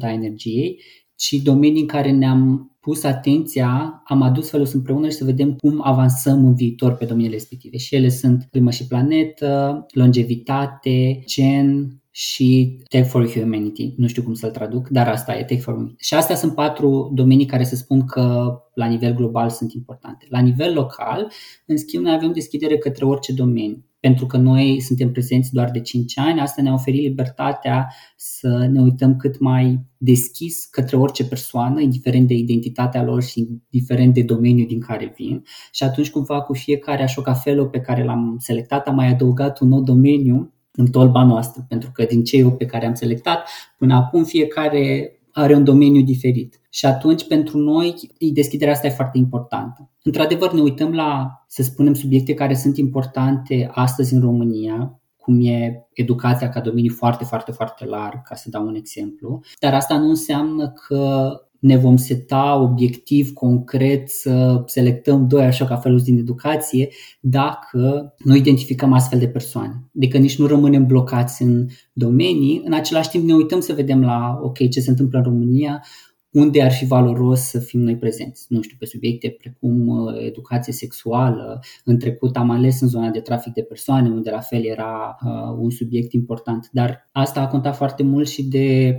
a 0.00 0.12
energiei, 0.12 0.80
ci 1.22 1.32
domenii 1.42 1.80
în 1.80 1.86
care 1.86 2.10
ne-am 2.10 2.70
pus 2.80 3.02
atenția, 3.04 4.02
am 4.04 4.22
adus 4.22 4.50
felul 4.50 4.68
împreună 4.72 5.08
și 5.08 5.16
să 5.16 5.24
vedem 5.24 5.54
cum 5.54 5.80
avansăm 5.82 6.44
în 6.46 6.54
viitor 6.54 6.92
pe 6.94 7.04
domeniile 7.04 7.34
respective. 7.34 7.76
Și 7.76 7.94
ele 7.94 8.08
sunt 8.08 8.46
climă 8.50 8.70
și 8.70 8.86
planetă, 8.86 9.86
longevitate, 9.90 11.22
gen, 11.26 11.96
și 12.10 12.78
Tech 12.88 13.08
for 13.08 13.28
Humanity. 13.28 13.94
Nu 13.96 14.06
știu 14.06 14.22
cum 14.22 14.34
să-l 14.34 14.50
traduc, 14.50 14.88
dar 14.88 15.08
asta 15.08 15.38
e 15.38 15.44
Tech 15.44 15.62
for 15.62 15.74
Humanity. 15.74 16.04
Și 16.04 16.14
astea 16.14 16.36
sunt 16.36 16.54
patru 16.54 17.10
domenii 17.14 17.46
care 17.46 17.62
se 17.62 17.76
spun 17.76 18.04
că 18.04 18.56
la 18.74 18.86
nivel 18.86 19.14
global 19.14 19.50
sunt 19.50 19.72
importante. 19.72 20.26
La 20.28 20.40
nivel 20.40 20.74
local, 20.74 21.32
în 21.66 21.76
schimb, 21.76 22.04
noi 22.04 22.12
avem 22.12 22.32
deschidere 22.32 22.78
către 22.78 23.04
orice 23.04 23.32
domeniu. 23.32 23.84
Pentru 24.06 24.26
că 24.26 24.36
noi 24.36 24.80
suntem 24.80 25.12
prezenți 25.12 25.52
doar 25.52 25.70
de 25.70 25.80
5 25.80 26.18
ani, 26.18 26.40
asta 26.40 26.62
ne-a 26.62 26.72
oferit 26.72 27.02
libertatea 27.02 27.92
să 28.16 28.68
ne 28.72 28.80
uităm 28.80 29.16
cât 29.16 29.38
mai 29.38 29.80
deschis 29.96 30.64
către 30.70 30.96
orice 30.96 31.24
persoană, 31.24 31.80
indiferent 31.80 32.28
de 32.28 32.34
identitatea 32.34 33.02
lor 33.02 33.22
și 33.22 33.38
indiferent 33.38 34.14
de 34.14 34.22
domeniul 34.22 34.66
din 34.66 34.80
care 34.80 35.12
vin. 35.16 35.42
Și 35.72 35.82
atunci 35.82 36.10
cumva 36.10 36.40
cu 36.40 36.52
fiecare 36.52 37.02
așa 37.02 37.32
felul 37.32 37.68
pe 37.68 37.80
care 37.80 38.04
l-am 38.04 38.36
selectat 38.38 38.86
am 38.86 38.94
mai 38.94 39.08
adăugat 39.08 39.60
un 39.60 39.68
nou 39.68 39.82
domeniu 39.82 40.54
în 40.72 40.86
tolba 40.86 41.24
noastră, 41.24 41.64
pentru 41.68 41.90
că 41.92 42.04
din 42.04 42.24
cei 42.24 42.52
pe 42.52 42.66
care 42.66 42.86
am 42.86 42.94
selectat 42.94 43.48
până 43.78 43.94
acum 43.94 44.24
fiecare 44.24 45.12
are 45.32 45.54
un 45.54 45.64
domeniu 45.64 46.02
diferit. 46.02 46.60
Și 46.70 46.86
atunci, 46.86 47.26
pentru 47.26 47.58
noi, 47.58 47.94
deschiderea 48.32 48.72
asta 48.72 48.86
e 48.86 48.90
foarte 48.90 49.18
importantă. 49.18 49.90
Într-adevăr, 50.02 50.52
ne 50.52 50.60
uităm 50.60 50.92
la, 50.92 51.42
să 51.48 51.62
spunem, 51.62 51.94
subiecte 51.94 52.34
care 52.34 52.54
sunt 52.54 52.76
importante 52.76 53.70
astăzi 53.72 54.14
în 54.14 54.20
România, 54.20 55.00
cum 55.16 55.46
e 55.46 55.86
educația 55.92 56.48
ca 56.48 56.60
domeniu 56.60 56.92
foarte, 56.92 57.24
foarte, 57.24 57.52
foarte 57.52 57.84
larg, 57.84 58.22
ca 58.22 58.34
să 58.34 58.50
dau 58.50 58.66
un 58.66 58.74
exemplu. 58.74 59.40
Dar 59.60 59.74
asta 59.74 59.98
nu 59.98 60.08
înseamnă 60.08 60.72
că 60.72 61.32
ne 61.62 61.76
vom 61.76 61.96
seta 61.96 62.56
obiectiv 62.56 63.32
concret 63.32 64.08
să 64.08 64.62
selectăm 64.66 65.28
doi 65.28 65.44
așa 65.44 65.64
ca 65.64 65.76
felul 65.76 66.00
din 66.00 66.18
educație 66.18 66.88
dacă 67.20 68.14
nu 68.24 68.36
identificăm 68.36 68.92
astfel 68.92 69.18
de 69.18 69.28
persoane. 69.28 69.90
Adică 69.96 70.18
nici 70.18 70.38
nu 70.38 70.46
rămânem 70.46 70.86
blocați 70.86 71.42
în 71.42 71.66
domenii, 71.92 72.62
în 72.64 72.72
același 72.72 73.08
timp 73.08 73.24
ne 73.24 73.34
uităm 73.34 73.60
să 73.60 73.72
vedem 73.72 74.00
la 74.00 74.38
ok, 74.42 74.68
ce 74.70 74.80
se 74.80 74.90
întâmplă 74.90 75.18
în 75.18 75.24
România, 75.24 75.82
unde 76.30 76.62
ar 76.62 76.72
fi 76.72 76.84
valoros 76.84 77.40
să 77.40 77.58
fim 77.58 77.80
noi 77.80 77.96
prezenți. 77.96 78.46
Nu 78.48 78.62
știu, 78.62 78.76
pe 78.78 78.86
subiecte 78.86 79.36
precum 79.38 79.88
uh, 79.88 80.14
educație 80.26 80.72
sexuală. 80.72 81.60
În 81.84 81.98
trecut 81.98 82.36
am 82.36 82.50
ales 82.50 82.80
în 82.80 82.88
zona 82.88 83.10
de 83.10 83.20
trafic 83.20 83.52
de 83.52 83.62
persoane, 83.62 84.08
unde 84.08 84.30
la 84.30 84.40
fel 84.40 84.64
era 84.64 85.16
uh, 85.24 85.56
un 85.58 85.70
subiect 85.70 86.12
important. 86.12 86.68
Dar 86.72 87.08
asta 87.12 87.40
a 87.40 87.48
contat 87.48 87.76
foarte 87.76 88.02
mult 88.02 88.28
și 88.28 88.44
de 88.44 88.96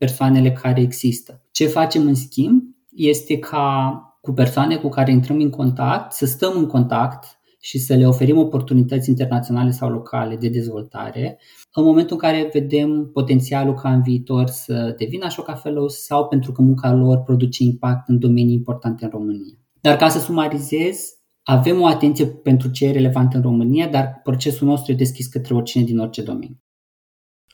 persoanele 0.00 0.52
care 0.52 0.80
există. 0.80 1.42
Ce 1.50 1.66
facem 1.66 2.06
în 2.06 2.14
schimb 2.14 2.62
este 2.90 3.38
ca 3.38 3.94
cu 4.20 4.32
persoane 4.32 4.76
cu 4.76 4.88
care 4.88 5.10
intrăm 5.10 5.40
în 5.40 5.50
contact, 5.50 6.12
să 6.12 6.26
stăm 6.26 6.52
în 6.56 6.66
contact 6.66 7.24
și 7.60 7.78
să 7.78 7.94
le 7.94 8.06
oferim 8.06 8.38
oportunități 8.38 9.08
internaționale 9.08 9.70
sau 9.70 9.90
locale 9.90 10.36
de 10.36 10.48
dezvoltare, 10.48 11.38
în 11.74 11.84
momentul 11.84 12.18
în 12.20 12.28
care 12.28 12.50
vedem 12.52 13.10
potențialul 13.12 13.74
ca 13.74 13.92
în 13.92 14.02
viitor 14.02 14.46
să 14.46 14.94
devină 14.98 15.24
așa 15.24 15.54
Fellows 15.54 16.04
sau 16.04 16.26
pentru 16.26 16.52
că 16.52 16.62
munca 16.62 16.92
lor 16.92 17.18
produce 17.18 17.62
impact 17.62 18.08
în 18.08 18.18
domenii 18.18 18.54
importante 18.54 19.04
în 19.04 19.10
România. 19.10 19.58
Dar 19.80 19.96
ca 19.96 20.08
să 20.08 20.18
sumarizez, 20.18 20.98
avem 21.42 21.80
o 21.80 21.86
atenție 21.86 22.26
pentru 22.26 22.70
ce 22.70 22.86
e 22.86 22.92
relevant 22.92 23.34
în 23.34 23.42
România, 23.42 23.88
dar 23.88 24.20
procesul 24.22 24.66
nostru 24.66 24.92
e 24.92 24.94
deschis 24.94 25.26
către 25.26 25.54
oricine 25.54 25.84
din 25.84 25.98
orice 25.98 26.22
domeniu. 26.22 26.60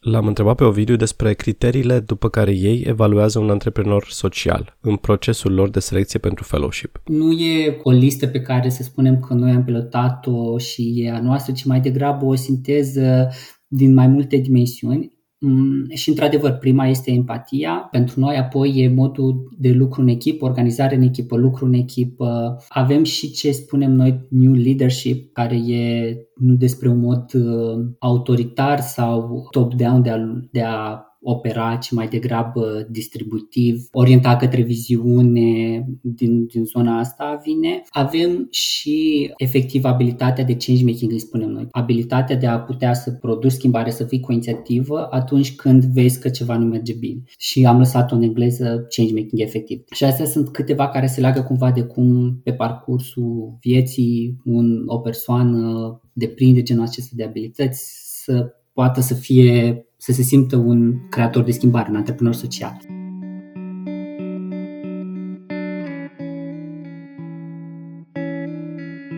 L-am 0.00 0.26
întrebat 0.26 0.56
pe 0.56 0.64
Ovidiu 0.64 0.96
despre 0.96 1.34
criteriile 1.34 2.00
după 2.00 2.28
care 2.28 2.52
ei 2.52 2.82
evaluează 2.86 3.38
un 3.38 3.50
antreprenor 3.50 4.06
social 4.08 4.76
în 4.80 4.96
procesul 4.96 5.52
lor 5.52 5.70
de 5.70 5.80
selecție 5.80 6.18
pentru 6.18 6.44
fellowship. 6.44 7.00
Nu 7.04 7.32
e 7.32 7.80
o 7.82 7.90
listă 7.90 8.26
pe 8.26 8.40
care 8.40 8.68
să 8.68 8.82
spunem 8.82 9.20
că 9.20 9.34
noi 9.34 9.50
am 9.50 9.64
pilotat-o 9.64 10.58
și 10.58 10.92
e 10.96 11.10
a 11.10 11.20
noastră, 11.20 11.52
ci 11.52 11.64
mai 11.64 11.80
degrabă 11.80 12.24
o 12.24 12.34
sinteză 12.34 13.28
din 13.68 13.94
mai 13.94 14.06
multe 14.06 14.36
dimensiuni. 14.36 15.15
Mm, 15.38 15.86
și, 15.94 16.08
într-adevăr, 16.08 16.52
prima 16.52 16.86
este 16.86 17.10
empatia. 17.10 17.88
Pentru 17.90 18.20
noi, 18.20 18.36
apoi, 18.36 18.72
e 18.76 18.88
modul 18.88 19.54
de 19.58 19.70
lucru 19.70 20.00
în 20.00 20.08
echipă, 20.08 20.44
organizare 20.44 20.96
în 20.96 21.02
echipă, 21.02 21.36
lucru 21.36 21.64
în 21.64 21.72
echipă. 21.72 22.56
Avem 22.68 23.02
și 23.02 23.30
ce 23.30 23.50
spunem 23.52 23.92
noi 23.92 24.26
new 24.30 24.52
leadership, 24.52 25.32
care 25.32 25.56
e 25.56 26.16
nu 26.34 26.54
despre 26.54 26.88
un 26.88 27.00
mod 27.00 27.32
uh, 27.34 27.86
autoritar 27.98 28.80
sau 28.80 29.46
top-down 29.50 30.02
de 30.02 30.10
a, 30.10 30.18
de 30.50 30.62
a 30.62 31.00
opera, 31.28 31.76
ci 31.76 31.90
mai 31.90 32.08
degrabă 32.08 32.86
distributiv, 32.90 33.88
orientat 33.92 34.38
către 34.38 34.62
viziune 34.62 35.84
din, 36.00 36.46
din 36.46 36.64
zona 36.64 36.98
asta 36.98 37.40
vine. 37.44 37.82
Avem 37.88 38.48
și 38.50 39.30
efectiv 39.36 39.84
abilitatea 39.84 40.44
de 40.44 40.56
change 40.56 40.84
making, 40.84 41.12
îi 41.12 41.18
spunem 41.18 41.48
noi. 41.48 41.66
Abilitatea 41.70 42.36
de 42.36 42.46
a 42.46 42.58
putea 42.58 42.94
să 42.94 43.10
produci 43.10 43.50
schimbare, 43.50 43.90
să 43.90 44.04
fii 44.04 44.20
cu 44.20 44.32
inițiativă 44.32 45.06
atunci 45.10 45.54
când 45.54 45.84
vezi 45.84 46.20
că 46.20 46.28
ceva 46.28 46.56
nu 46.56 46.64
merge 46.64 46.92
bine. 46.92 47.22
Și 47.38 47.64
am 47.64 47.78
lăsat-o 47.78 48.14
în 48.14 48.22
engleză 48.22 48.86
change 48.96 49.12
making 49.12 49.40
efectiv. 49.40 49.84
Și 49.94 50.04
astea 50.04 50.26
sunt 50.26 50.48
câteva 50.48 50.88
care 50.88 51.06
se 51.06 51.20
leagă 51.20 51.42
cumva 51.42 51.70
de 51.70 51.82
cum 51.82 52.40
pe 52.42 52.52
parcursul 52.52 53.56
vieții 53.60 54.36
un, 54.44 54.82
o 54.86 54.98
persoană 54.98 56.00
deprinde 56.12 56.62
genul 56.62 56.84
acesta 56.84 57.10
de 57.16 57.24
abilități 57.24 58.04
să 58.24 58.54
poată 58.72 59.00
să 59.00 59.14
fie 59.14 59.85
să 59.96 60.12
se 60.12 60.22
simtă 60.22 60.56
un 60.56 61.08
creator 61.08 61.42
de 61.44 61.50
schimbare, 61.50 61.90
un 61.90 61.96
antreprenor 61.96 62.34
social. 62.34 62.95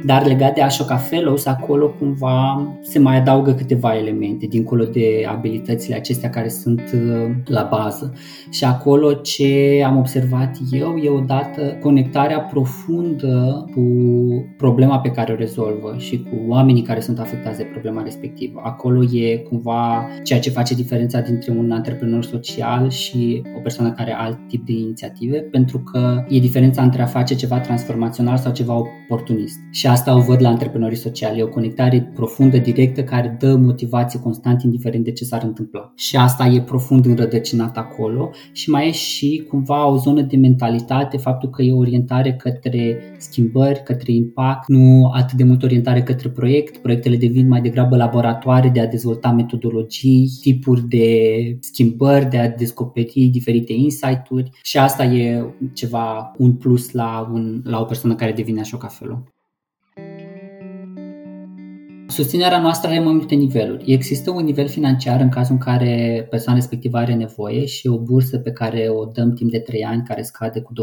Dar 0.05 0.27
legat 0.27 0.55
de 0.55 0.63
Ashoka 0.63 0.97
Fellows, 0.97 1.47
acolo 1.47 1.89
cumva 1.89 2.69
se 2.81 2.99
mai 2.99 3.17
adaugă 3.17 3.53
câteva 3.53 3.97
elemente, 3.97 4.47
dincolo 4.47 4.85
de 4.85 5.27
abilitățile 5.29 5.95
acestea 5.95 6.31
care 6.31 6.49
sunt 6.49 6.81
uh, 6.95 7.31
la 7.45 7.69
bază. 7.71 8.13
Și 8.51 8.65
acolo 8.65 9.13
ce 9.13 9.83
am 9.87 9.97
observat 9.97 10.57
eu 10.71 10.97
e 10.97 11.11
odată 11.11 11.79
conectarea 11.81 12.41
profundă 12.41 13.65
cu 13.75 13.83
problema 14.57 14.99
pe 14.99 15.11
care 15.11 15.33
o 15.33 15.37
rezolvă 15.37 15.95
și 15.97 16.23
cu 16.23 16.37
oamenii 16.49 16.83
care 16.83 17.01
sunt 17.01 17.19
afectați 17.19 17.59
de 17.59 17.69
problema 17.73 18.03
respectivă. 18.03 18.61
Acolo 18.65 19.03
e 19.13 19.37
cumva 19.37 20.09
ceea 20.25 20.41
ce 20.41 20.51
face 20.51 20.75
diferența 20.75 21.21
dintre 21.21 21.53
un 21.53 21.71
antreprenor 21.71 22.25
social 22.25 22.91
și 22.91 23.43
o 23.57 23.61
persoană 23.61 23.93
care 23.93 24.11
are 24.11 24.25
alt 24.27 24.49
tip 24.49 24.67
de 24.67 24.73
inițiative, 24.73 25.39
pentru 25.39 25.79
că 25.79 26.25
e 26.29 26.39
diferența 26.39 26.83
între 26.83 27.03
a 27.03 27.07
face 27.07 27.35
ceva 27.35 27.59
transformațional 27.59 28.37
sau 28.37 28.53
ceva 28.53 28.75
oportunist. 29.09 29.59
Și 29.71 29.87
asta 29.89 30.17
o 30.17 30.21
văd 30.21 30.41
la 30.41 30.49
antreprenorii 30.49 30.97
sociali. 30.97 31.39
E 31.39 31.43
o 31.43 31.49
conectare 31.49 32.13
profundă, 32.15 32.59
directă, 32.59 33.03
care 33.03 33.37
dă 33.41 33.57
motivație 33.57 34.21
constant, 34.21 34.63
indiferent 34.63 35.05
de 35.05 35.13
ce 35.13 35.25
s-ar 35.25 35.43
întâmpla. 35.43 35.93
Și 35.97 36.17
asta 36.17 36.47
e 36.47 36.61
profund 36.61 37.07
înrădăcinat 37.07 37.77
acolo 37.77 38.31
și 38.53 38.71
mai 38.71 38.89
e 38.89 38.91
și 38.91 39.47
cumva 39.49 39.87
o 39.87 39.97
zonă 39.97 40.21
de 40.21 40.37
mentalitate, 40.37 41.17
faptul 41.17 41.49
că 41.49 41.63
e 41.63 41.73
orientare 41.73 42.33
către 42.33 43.01
schimbări, 43.19 43.83
către 43.83 44.13
impact, 44.13 44.69
nu 44.69 45.11
atât 45.15 45.37
de 45.37 45.45
mult 45.45 45.63
orientare 45.63 46.03
către 46.03 46.29
proiect. 46.29 46.77
Proiectele 46.77 47.17
devin 47.17 47.49
mai 47.49 47.61
degrabă 47.61 47.97
laboratoare 47.97 48.69
de 48.69 48.81
a 48.81 48.87
dezvolta 48.87 49.31
metodologii, 49.31 50.31
tipuri 50.41 50.89
de 50.89 51.07
schimbări, 51.61 52.31
de 52.31 52.39
a 52.39 52.49
descoperi 52.49 53.29
diferite 53.33 53.73
insight-uri 53.73 54.51
și 54.63 54.79
asta 54.79 55.05
e 55.05 55.45
ceva, 55.73 56.33
un 56.39 56.53
plus 56.53 56.91
la, 56.91 57.31
un, 57.33 57.61
la 57.65 57.81
o 57.81 57.85
persoană 57.85 58.15
care 58.15 58.33
devine 58.33 58.61
așa 58.61 58.77
ca 58.77 58.87
felul. 58.87 59.37
Susținerea 62.19 62.61
noastră 62.61 62.89
are 62.91 63.01
mai 63.01 63.13
multe 63.13 63.35
niveluri. 63.35 63.93
Există 63.93 64.31
un 64.31 64.45
nivel 64.45 64.69
financiar 64.69 65.21
în 65.21 65.29
cazul 65.29 65.53
în 65.53 65.61
care 65.61 66.27
persoana 66.31 66.59
respectivă 66.59 66.97
are 66.99 67.15
nevoie 67.15 67.65
și 67.65 67.87
o 67.87 67.99
bursă 67.99 68.39
pe 68.39 68.53
care 68.53 68.89
o 68.89 69.05
dăm 69.05 69.33
timp 69.33 69.51
de 69.51 69.59
3 69.59 69.85
ani, 69.85 70.03
care 70.03 70.23
scade 70.23 70.61
cu 70.61 70.73
20% 70.73 70.77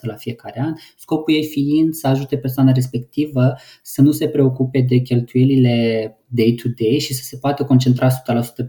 la 0.00 0.14
fiecare 0.14 0.60
an, 0.60 0.72
scopul 0.96 1.34
ei 1.34 1.44
fiind 1.44 1.94
să 1.94 2.06
ajute 2.06 2.36
persoana 2.36 2.72
respectivă 2.72 3.54
să 3.82 4.02
nu 4.02 4.10
se 4.10 4.28
preocupe 4.28 4.84
de 4.88 4.96
cheltuielile 4.96 6.16
day-to-day 6.34 6.98
și 6.98 7.14
să 7.14 7.22
se 7.24 7.36
poată 7.36 7.64
concentra 7.64 8.08
100% 8.08 8.12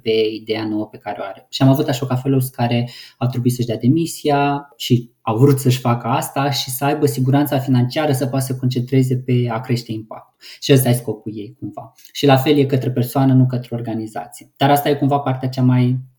pe 0.01 0.11
ideea 0.41 0.67
nouă 0.67 0.87
pe 0.87 0.97
care 0.97 1.17
o 1.19 1.23
are. 1.23 1.45
Și 1.49 1.61
am 1.61 1.69
avut 1.69 1.87
așa 1.87 2.05
ca 2.05 2.15
felul 2.15 2.43
care 2.51 2.89
au 3.17 3.27
trebuit 3.27 3.53
să-și 3.53 3.67
dea 3.67 3.77
demisia 3.77 4.69
și 4.77 5.11
au 5.21 5.37
vrut 5.37 5.59
să-și 5.59 5.79
facă 5.79 6.07
asta 6.07 6.49
și 6.49 6.69
să 6.69 6.85
aibă 6.85 7.05
siguranța 7.05 7.59
financiară 7.59 8.11
să 8.11 8.25
poată 8.27 8.45
să 8.45 8.55
concentreze 8.55 9.17
pe 9.17 9.47
a 9.49 9.59
crește 9.59 9.91
impact. 9.91 10.41
Și 10.59 10.73
ăsta 10.73 10.89
e 10.89 10.93
scopul 10.93 11.31
ei 11.35 11.55
cumva. 11.59 11.93
Și 12.11 12.25
la 12.25 12.37
fel 12.37 12.57
e 12.57 12.65
către 12.65 12.91
persoană, 12.91 13.33
nu 13.33 13.45
către 13.45 13.75
organizație. 13.75 14.53
Dar 14.57 14.69
asta 14.69 14.89
e 14.89 14.95
cumva 14.95 15.19
partea 15.19 15.49
cea 15.49 15.61
mai 15.61 15.87
Uh, 15.89 16.12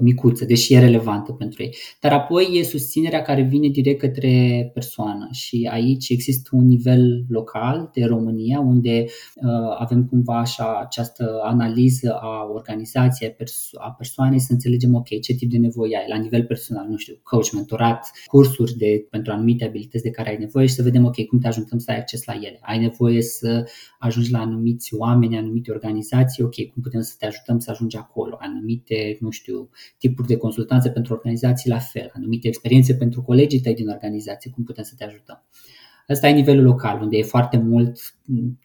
micuță, 0.00 0.44
deși 0.44 0.74
e 0.74 0.78
relevantă 0.78 1.32
pentru 1.32 1.62
ei. 1.62 1.74
Dar 2.00 2.12
apoi 2.12 2.48
e 2.52 2.62
susținerea 2.62 3.22
care 3.22 3.42
vine 3.42 3.68
direct 3.68 4.00
către 4.00 4.70
persoană 4.74 5.28
și 5.32 5.68
aici 5.72 6.08
există 6.08 6.48
un 6.52 6.66
nivel 6.66 7.24
local 7.28 7.90
de 7.92 8.04
România 8.04 8.60
unde 8.60 9.04
uh, 9.04 9.76
avem 9.78 10.04
cumva 10.04 10.38
așa 10.38 10.78
această 10.80 11.40
analiză 11.42 12.18
a 12.20 12.50
organizației, 12.52 13.28
a, 13.28 13.32
perso- 13.32 13.78
a 13.78 13.90
persoanei 13.90 14.38
să 14.38 14.52
înțelegem 14.52 14.94
ok, 14.94 15.20
ce 15.20 15.34
tip 15.34 15.50
de 15.50 15.58
nevoie 15.58 15.96
ai 15.96 16.08
la 16.08 16.16
nivel 16.16 16.44
personal, 16.44 16.86
nu 16.88 16.96
știu, 16.96 17.14
coach, 17.22 17.50
mentorat, 17.50 18.10
cursuri 18.26 18.76
de, 18.76 19.06
pentru 19.10 19.32
anumite 19.32 19.64
abilități 19.64 20.04
de 20.04 20.10
care 20.10 20.28
ai 20.28 20.36
nevoie 20.38 20.66
și 20.66 20.74
să 20.74 20.82
vedem 20.82 21.04
ok, 21.04 21.26
cum 21.26 21.38
te 21.38 21.46
ajutăm 21.46 21.78
să 21.78 21.90
ai 21.90 21.98
acces 21.98 22.24
la 22.24 22.34
ele. 22.34 22.58
Ai 22.60 22.78
nevoie 22.78 23.22
să 23.22 23.64
ajungi 23.98 24.30
la 24.30 24.38
anumiți 24.38 24.94
oameni, 24.94 25.36
anumite 25.36 25.70
organizații, 25.70 26.42
ok, 26.42 26.54
cum 26.54 26.82
putem 26.82 27.00
să 27.00 27.14
te 27.18 27.26
ajutăm 27.26 27.58
să 27.58 27.70
ajungi 27.70 27.96
acolo, 27.96 28.36
anumite, 28.40 29.16
nu 29.20 29.30
știu, 29.30 29.65
tipuri 29.98 30.28
de 30.28 30.36
consultanțe 30.36 30.90
pentru 30.90 31.14
organizații 31.14 31.70
la 31.70 31.78
fel, 31.78 32.10
anumite 32.14 32.48
experiențe 32.48 32.94
pentru 32.94 33.22
colegii 33.22 33.60
tăi 33.60 33.74
din 33.74 33.88
organizație, 33.88 34.50
cum 34.50 34.64
putem 34.64 34.84
să 34.84 34.94
te 34.96 35.04
ajutăm. 35.04 35.44
Asta 36.08 36.28
e 36.28 36.32
nivelul 36.32 36.64
local, 36.64 37.02
unde 37.02 37.16
e 37.16 37.22
foarte 37.22 37.58
mult, 37.58 37.98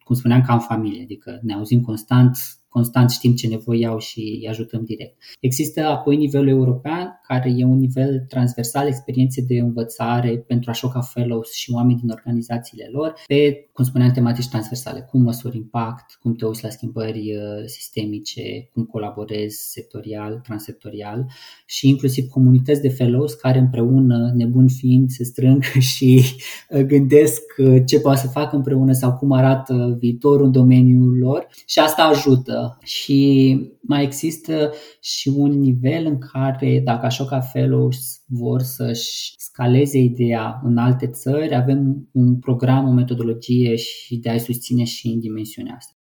cum 0.03 0.15
spuneam, 0.15 0.41
ca 0.41 0.53
în 0.53 0.59
familie, 0.59 1.03
adică 1.03 1.39
ne 1.41 1.53
auzim 1.53 1.81
constant, 1.81 2.37
constant 2.71 3.09
știm 3.09 3.33
ce 3.35 3.47
nevoi 3.47 3.85
au 3.85 3.97
și 3.97 4.19
îi 4.19 4.47
ajutăm 4.49 4.83
direct. 4.83 5.15
Există 5.39 5.81
apoi 5.85 6.15
nivelul 6.15 6.47
european, 6.47 7.19
care 7.27 7.53
e 7.57 7.65
un 7.65 7.77
nivel 7.77 8.25
transversal, 8.27 8.87
experiențe 8.87 9.41
de 9.41 9.57
învățare 9.59 10.37
pentru 10.47 10.69
a 10.69 10.73
șoca 10.73 11.01
fellows 11.01 11.53
și 11.53 11.71
oameni 11.71 11.99
din 11.99 12.09
organizațiile 12.09 12.89
lor, 12.91 13.13
pe, 13.27 13.69
cum 13.73 13.83
spuneam, 13.83 14.11
tematici 14.11 14.47
transversale, 14.47 15.07
cum 15.09 15.21
măsori 15.21 15.57
impact, 15.57 16.17
cum 16.21 16.33
te 16.33 16.45
uiți 16.45 16.63
la 16.63 16.69
schimbări 16.69 17.35
uh, 17.35 17.65
sistemice, 17.65 18.69
cum 18.73 18.83
colaborezi 18.83 19.71
sectorial, 19.71 20.39
transsectorial 20.43 21.25
și 21.65 21.89
inclusiv 21.89 22.27
comunități 22.27 22.81
de 22.81 22.89
fellows 22.89 23.33
care 23.33 23.59
împreună, 23.59 24.31
nebun 24.35 24.67
fiind, 24.67 25.09
se 25.09 25.23
strâng 25.23 25.63
și 25.93 26.21
uh, 26.69 26.81
gândesc 26.81 27.41
uh, 27.57 27.81
ce 27.85 27.99
poate 27.99 28.19
să 28.19 28.27
facă 28.27 28.55
împreună 28.55 28.91
sau 28.91 29.13
cum 29.13 29.31
arată 29.31 29.97
viitorul 29.99 30.45
în 30.45 30.51
domeniul 30.51 31.17
lor 31.17 31.47
și 31.65 31.79
asta 31.79 32.03
ajută 32.03 32.60
unică 32.61 32.77
și 32.83 33.59
mai 33.81 34.03
există 34.03 34.73
și 35.01 35.27
un 35.27 35.59
nivel 35.59 36.05
în 36.05 36.17
care 36.17 36.81
dacă 36.83 37.05
Ashoka 37.05 37.39
Fellows 37.39 38.23
vor 38.27 38.61
să-și 38.61 39.33
scaleze 39.37 39.97
ideea 39.97 40.61
în 40.63 40.77
alte 40.77 41.07
țări, 41.07 41.55
avem 41.55 42.09
un 42.11 42.39
program, 42.39 42.87
o 42.87 42.91
metodologie 42.91 43.75
și 43.75 44.17
de 44.17 44.29
a-i 44.29 44.39
susține 44.39 44.83
și 44.83 45.07
în 45.07 45.19
dimensiunea 45.19 45.75
asta 45.77 46.00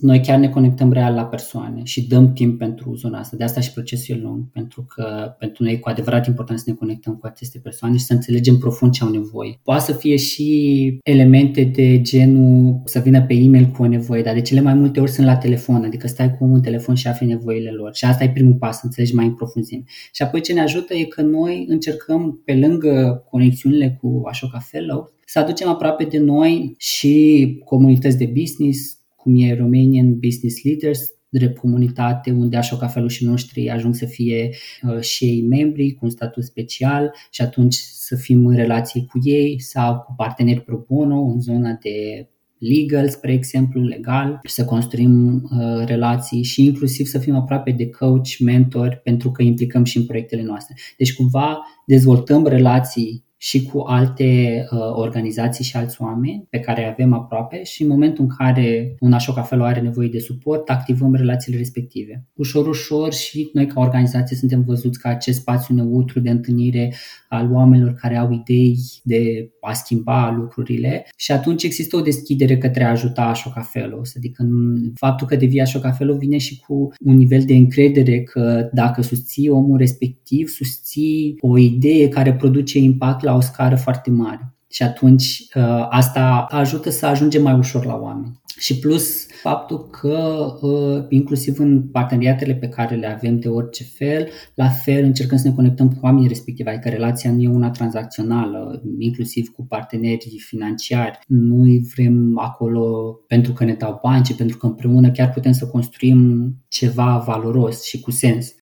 noi 0.00 0.20
chiar 0.20 0.38
ne 0.38 0.48
conectăm 0.48 0.92
real 0.92 1.14
la 1.14 1.24
persoane 1.24 1.80
și 1.84 2.06
dăm 2.06 2.32
timp 2.32 2.58
pentru 2.58 2.94
zona 2.94 3.18
asta. 3.18 3.36
De 3.36 3.44
asta 3.44 3.60
și 3.60 3.72
procesul 3.72 4.16
e 4.16 4.20
lung, 4.20 4.50
pentru 4.52 4.84
că 4.94 5.34
pentru 5.38 5.62
noi 5.62 5.72
e 5.72 5.76
cu 5.76 5.88
adevărat 5.88 6.26
important 6.26 6.58
să 6.58 6.64
ne 6.66 6.74
conectăm 6.74 7.14
cu 7.14 7.26
aceste 7.26 7.58
persoane 7.58 7.96
și 7.96 8.04
să 8.04 8.12
înțelegem 8.12 8.56
profund 8.56 8.92
ce 8.92 9.04
au 9.04 9.10
nevoie. 9.10 9.58
Poate 9.62 9.82
să 9.82 9.92
fie 9.92 10.16
și 10.16 10.98
elemente 11.02 11.64
de 11.64 12.00
genul 12.00 12.82
să 12.84 12.98
vină 12.98 13.22
pe 13.22 13.34
e-mail 13.34 13.66
cu 13.66 13.82
o 13.82 13.86
nevoie, 13.86 14.22
dar 14.22 14.34
de 14.34 14.40
cele 14.40 14.60
mai 14.60 14.74
multe 14.74 15.00
ori 15.00 15.10
sunt 15.10 15.26
la 15.26 15.36
telefon, 15.36 15.84
adică 15.84 16.06
stai 16.06 16.36
cu 16.36 16.44
un 16.44 16.60
telefon 16.60 16.94
și 16.94 17.08
afli 17.08 17.26
nevoile 17.26 17.70
lor. 17.70 17.94
Și 17.94 18.04
asta 18.04 18.24
e 18.24 18.30
primul 18.30 18.54
pas, 18.54 18.76
să 18.76 18.82
înțelegi 18.84 19.14
mai 19.14 19.26
în 19.26 19.34
profunzime. 19.34 19.84
Și 20.12 20.22
apoi 20.22 20.40
ce 20.40 20.52
ne 20.52 20.60
ajută 20.60 20.94
e 20.94 21.04
că 21.04 21.22
noi 21.22 21.64
încercăm, 21.68 22.42
pe 22.44 22.54
lângă 22.54 23.24
conexiunile 23.30 23.98
cu 24.00 24.22
Ashoka 24.24 24.58
Fellow, 24.58 25.12
să 25.26 25.38
aducem 25.38 25.68
aproape 25.68 26.04
de 26.04 26.18
noi 26.18 26.74
și 26.78 27.56
comunități 27.64 28.18
de 28.18 28.32
business, 28.38 28.98
cum 29.24 29.34
e 29.36 29.54
Romanian 29.54 30.18
Business 30.18 30.64
Leaders, 30.64 31.00
drept 31.28 31.58
comunitate 31.58 32.30
unde 32.30 32.56
așa 32.56 32.86
felușii 32.86 33.26
noștri 33.26 33.70
ajung 33.70 33.94
să 33.94 34.06
fie 34.06 34.50
uh, 34.82 35.00
și 35.00 35.24
ei 35.24 35.42
membri 35.42 35.92
cu 35.92 36.04
un 36.04 36.10
statut 36.10 36.44
special 36.44 37.14
și 37.30 37.42
atunci 37.42 37.74
să 37.74 38.16
fim 38.16 38.46
în 38.46 38.56
relații 38.56 39.06
cu 39.06 39.18
ei 39.22 39.60
sau 39.60 39.98
cu 39.98 40.14
parteneri 40.16 40.60
pro 40.60 40.84
bono 40.88 41.20
în 41.20 41.40
zona 41.40 41.78
de 41.82 42.28
legal, 42.58 43.08
spre 43.08 43.32
exemplu, 43.32 43.80
legal, 43.82 44.40
să 44.42 44.64
construim 44.64 45.34
uh, 45.34 45.84
relații 45.86 46.42
și 46.42 46.64
inclusiv 46.64 47.06
să 47.06 47.18
fim 47.18 47.34
aproape 47.34 47.70
de 47.70 47.90
coach, 47.90 48.38
mentor, 48.38 49.00
pentru 49.04 49.30
că 49.30 49.42
implicăm 49.42 49.84
și 49.84 49.96
în 49.96 50.06
proiectele 50.06 50.42
noastre. 50.42 50.74
Deci 50.98 51.14
cumva 51.14 51.58
dezvoltăm 51.86 52.46
relații 52.46 53.23
și 53.44 53.62
cu 53.62 53.78
alte 53.78 54.64
uh, 54.70 54.78
organizații 54.92 55.64
și 55.64 55.76
alți 55.76 56.02
oameni 56.02 56.46
pe 56.50 56.58
care 56.58 56.82
îi 56.82 56.88
avem 56.88 57.12
aproape 57.12 57.62
și 57.62 57.82
în 57.82 57.88
momentul 57.88 58.24
în 58.24 58.30
care 58.36 58.96
un 59.00 59.12
așa 59.12 59.42
fellow 59.42 59.66
are 59.66 59.80
nevoie 59.80 60.08
de 60.08 60.18
suport, 60.18 60.68
activăm 60.68 61.14
relațiile 61.14 61.58
respective. 61.58 62.26
Ușor, 62.34 62.66
ușor 62.66 63.12
și 63.12 63.50
noi 63.52 63.66
ca 63.66 63.80
organizație 63.80 64.36
suntem 64.36 64.64
văzuți 64.66 64.98
ca 64.98 65.08
acest 65.08 65.38
spațiu 65.40 65.74
neutru 65.74 66.20
de 66.20 66.30
întâlnire 66.30 66.94
al 67.28 67.52
oamenilor 67.52 67.92
care 67.92 68.16
au 68.16 68.32
idei 68.32 68.76
de 69.02 69.50
a 69.60 69.72
schimba 69.72 70.34
lucrurile 70.36 71.06
și 71.16 71.32
atunci 71.32 71.62
există 71.62 71.96
o 71.96 72.00
deschidere 72.00 72.58
către 72.58 72.84
a 72.84 72.90
ajuta 72.90 73.22
așa 73.22 73.50
fellows. 73.50 74.12
Adică 74.16 74.46
faptul 74.94 75.26
că 75.26 75.36
devii 75.36 75.60
așa 75.60 75.90
fellow 75.90 76.16
vine 76.16 76.38
și 76.38 76.60
cu 76.60 76.92
un 77.00 77.16
nivel 77.16 77.42
de 77.46 77.54
încredere 77.54 78.22
că 78.22 78.68
dacă 78.72 79.02
susții 79.02 79.48
omul 79.48 79.78
respectiv, 79.78 80.48
susții 80.48 81.36
o 81.40 81.58
idee 81.58 82.08
care 82.08 82.34
produce 82.34 82.78
impact 82.78 83.22
la 83.22 83.33
o 83.36 83.40
scară 83.40 83.76
foarte 83.76 84.10
mare. 84.10 84.54
Și 84.70 84.82
atunci 84.82 85.46
uh, 85.54 85.86
asta 85.90 86.46
ajută 86.50 86.90
să 86.90 87.06
ajungem 87.06 87.42
mai 87.42 87.54
ușor 87.58 87.84
la 87.84 87.94
oameni. 87.94 88.42
Și 88.58 88.78
plus 88.78 89.26
faptul 89.42 89.88
că 89.90 90.46
uh, 90.60 91.04
inclusiv 91.08 91.58
în 91.58 91.82
parteneriatele 91.82 92.54
pe 92.54 92.68
care 92.68 92.94
le 92.94 93.06
avem 93.06 93.38
de 93.38 93.48
orice 93.48 93.84
fel, 93.84 94.28
la 94.54 94.68
fel 94.68 95.04
încercăm 95.04 95.38
să 95.38 95.48
ne 95.48 95.54
conectăm 95.54 95.88
cu 95.88 95.98
oamenii 96.02 96.28
respectivi, 96.28 96.68
adică 96.68 96.88
relația 96.88 97.32
nu 97.32 97.42
e 97.42 97.48
una 97.48 97.70
tranzacțională, 97.70 98.82
inclusiv 98.98 99.48
cu 99.48 99.66
partenerii 99.66 100.38
financiari. 100.38 101.18
Nu 101.26 101.64
vrem 101.94 102.38
acolo 102.38 103.12
pentru 103.26 103.52
că 103.52 103.64
ne 103.64 103.74
dau 103.74 103.98
bani, 104.02 104.24
ci 104.24 104.34
pentru 104.34 104.56
că 104.56 104.66
împreună 104.66 105.10
chiar 105.10 105.30
putem 105.30 105.52
să 105.52 105.66
construim 105.66 106.50
ceva 106.68 107.22
valoros 107.26 107.84
și 107.84 108.00
cu 108.00 108.10
sens. 108.10 108.54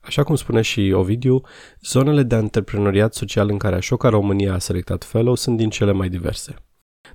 Așa 0.00 0.22
cum 0.22 0.34
spune 0.34 0.60
și 0.60 0.92
Ovidiu, 0.94 1.40
zonele 1.82 2.22
de 2.22 2.34
antreprenoriat 2.34 3.14
social 3.14 3.48
în 3.50 3.58
care 3.58 3.74
Așoca 3.74 4.08
România 4.08 4.54
a 4.54 4.58
selectat 4.58 5.04
fellow 5.04 5.34
sunt 5.34 5.56
din 5.56 5.70
cele 5.70 5.92
mai 5.92 6.08
diverse. 6.08 6.54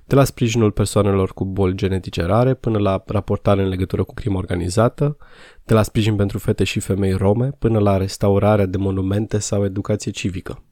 De 0.04 0.14
la 0.14 0.24
sprijinul 0.24 0.70
persoanelor 0.70 1.32
cu 1.32 1.44
boli 1.44 1.76
genetice 1.76 2.22
rare 2.22 2.54
până 2.54 2.78
la 2.78 3.02
raportare 3.06 3.62
în 3.62 3.68
legătură 3.68 4.04
cu 4.04 4.14
crimă 4.14 4.38
organizată, 4.38 5.16
de 5.64 5.74
la 5.74 5.82
sprijin 5.82 6.16
pentru 6.16 6.38
fete 6.38 6.64
și 6.64 6.80
femei 6.80 7.12
rome 7.12 7.50
până 7.50 7.78
la 7.78 7.96
restaurarea 7.96 8.66
de 8.66 8.76
monumente 8.76 9.38
sau 9.38 9.64
educație 9.64 10.10
civică. 10.10 10.64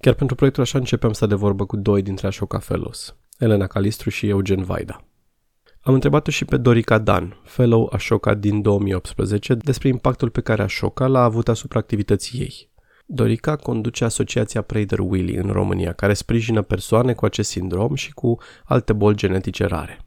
Chiar 0.00 0.14
pentru 0.14 0.36
proiectul 0.36 0.62
așa 0.62 0.78
începem 0.78 1.12
să 1.12 1.26
de 1.26 1.34
vorbă 1.34 1.66
cu 1.66 1.76
doi 1.76 2.02
dintre 2.02 2.26
Așoca 2.26 2.58
Fellows, 2.58 3.16
Elena 3.38 3.66
Calistru 3.66 4.10
și 4.10 4.28
Eugen 4.28 4.62
Vaida. 4.62 5.04
Am 5.82 5.94
întrebat-o 5.94 6.30
și 6.30 6.44
pe 6.44 6.56
Dorica 6.56 6.98
Dan, 6.98 7.40
fellow 7.44 7.90
Ashoka 7.92 8.34
din 8.34 8.62
2018, 8.62 9.54
despre 9.54 9.88
impactul 9.88 10.30
pe 10.30 10.40
care 10.40 10.62
Ashoka 10.62 11.06
l-a 11.06 11.22
avut 11.22 11.48
asupra 11.48 11.78
activității 11.78 12.40
ei. 12.40 12.70
Dorica 13.06 13.56
conduce 13.56 14.04
asociația 14.04 14.62
Prader-Willi 14.62 15.34
în 15.34 15.50
România, 15.50 15.92
care 15.92 16.14
sprijină 16.14 16.62
persoane 16.62 17.12
cu 17.12 17.24
acest 17.24 17.50
sindrom 17.50 17.94
și 17.94 18.12
cu 18.12 18.36
alte 18.64 18.92
boli 18.92 19.16
genetice 19.16 19.64
rare. 19.64 20.06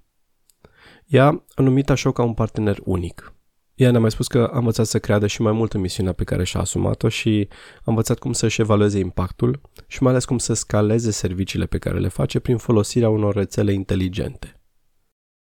Ea 1.06 1.44
a 1.56 1.62
numit 1.62 1.90
Ashoka 1.90 2.24
un 2.24 2.34
partener 2.34 2.78
unic. 2.84 3.34
Ea 3.76 3.92
ne-a 3.92 4.00
mai 4.00 4.12
spus 4.12 4.28
că 4.28 4.50
a 4.54 4.58
învățat 4.58 4.86
să 4.86 5.00
creadă 5.00 5.28
și 5.28 5.42
mai 5.42 5.52
mult 5.52 5.74
în 5.74 5.82
misiunea 5.82 6.14
pe 6.14 6.24
care 6.24 6.44
și-a 6.44 6.60
asumat-o 6.60 7.10
și 7.10 7.48
a 7.78 7.84
învățat 7.86 8.20
cum 8.20 8.34
să-și 8.34 8.62
evalueze 8.62 9.00
impactul 9.00 9.62
și 9.88 10.04
mai 10.04 10.12
ales 10.12 10.26
cum 10.26 10.38
să 10.38 10.54
scaleze 10.54 11.12
serviciile 11.12 11.66
pe 11.66 11.78
care 11.78 12.00
le 12.00 12.08
face 12.08 12.40
prin 12.40 12.58
folosirea 12.58 13.10
unor 13.10 13.36
rețele 13.36 13.74
inteligente. 13.74 14.58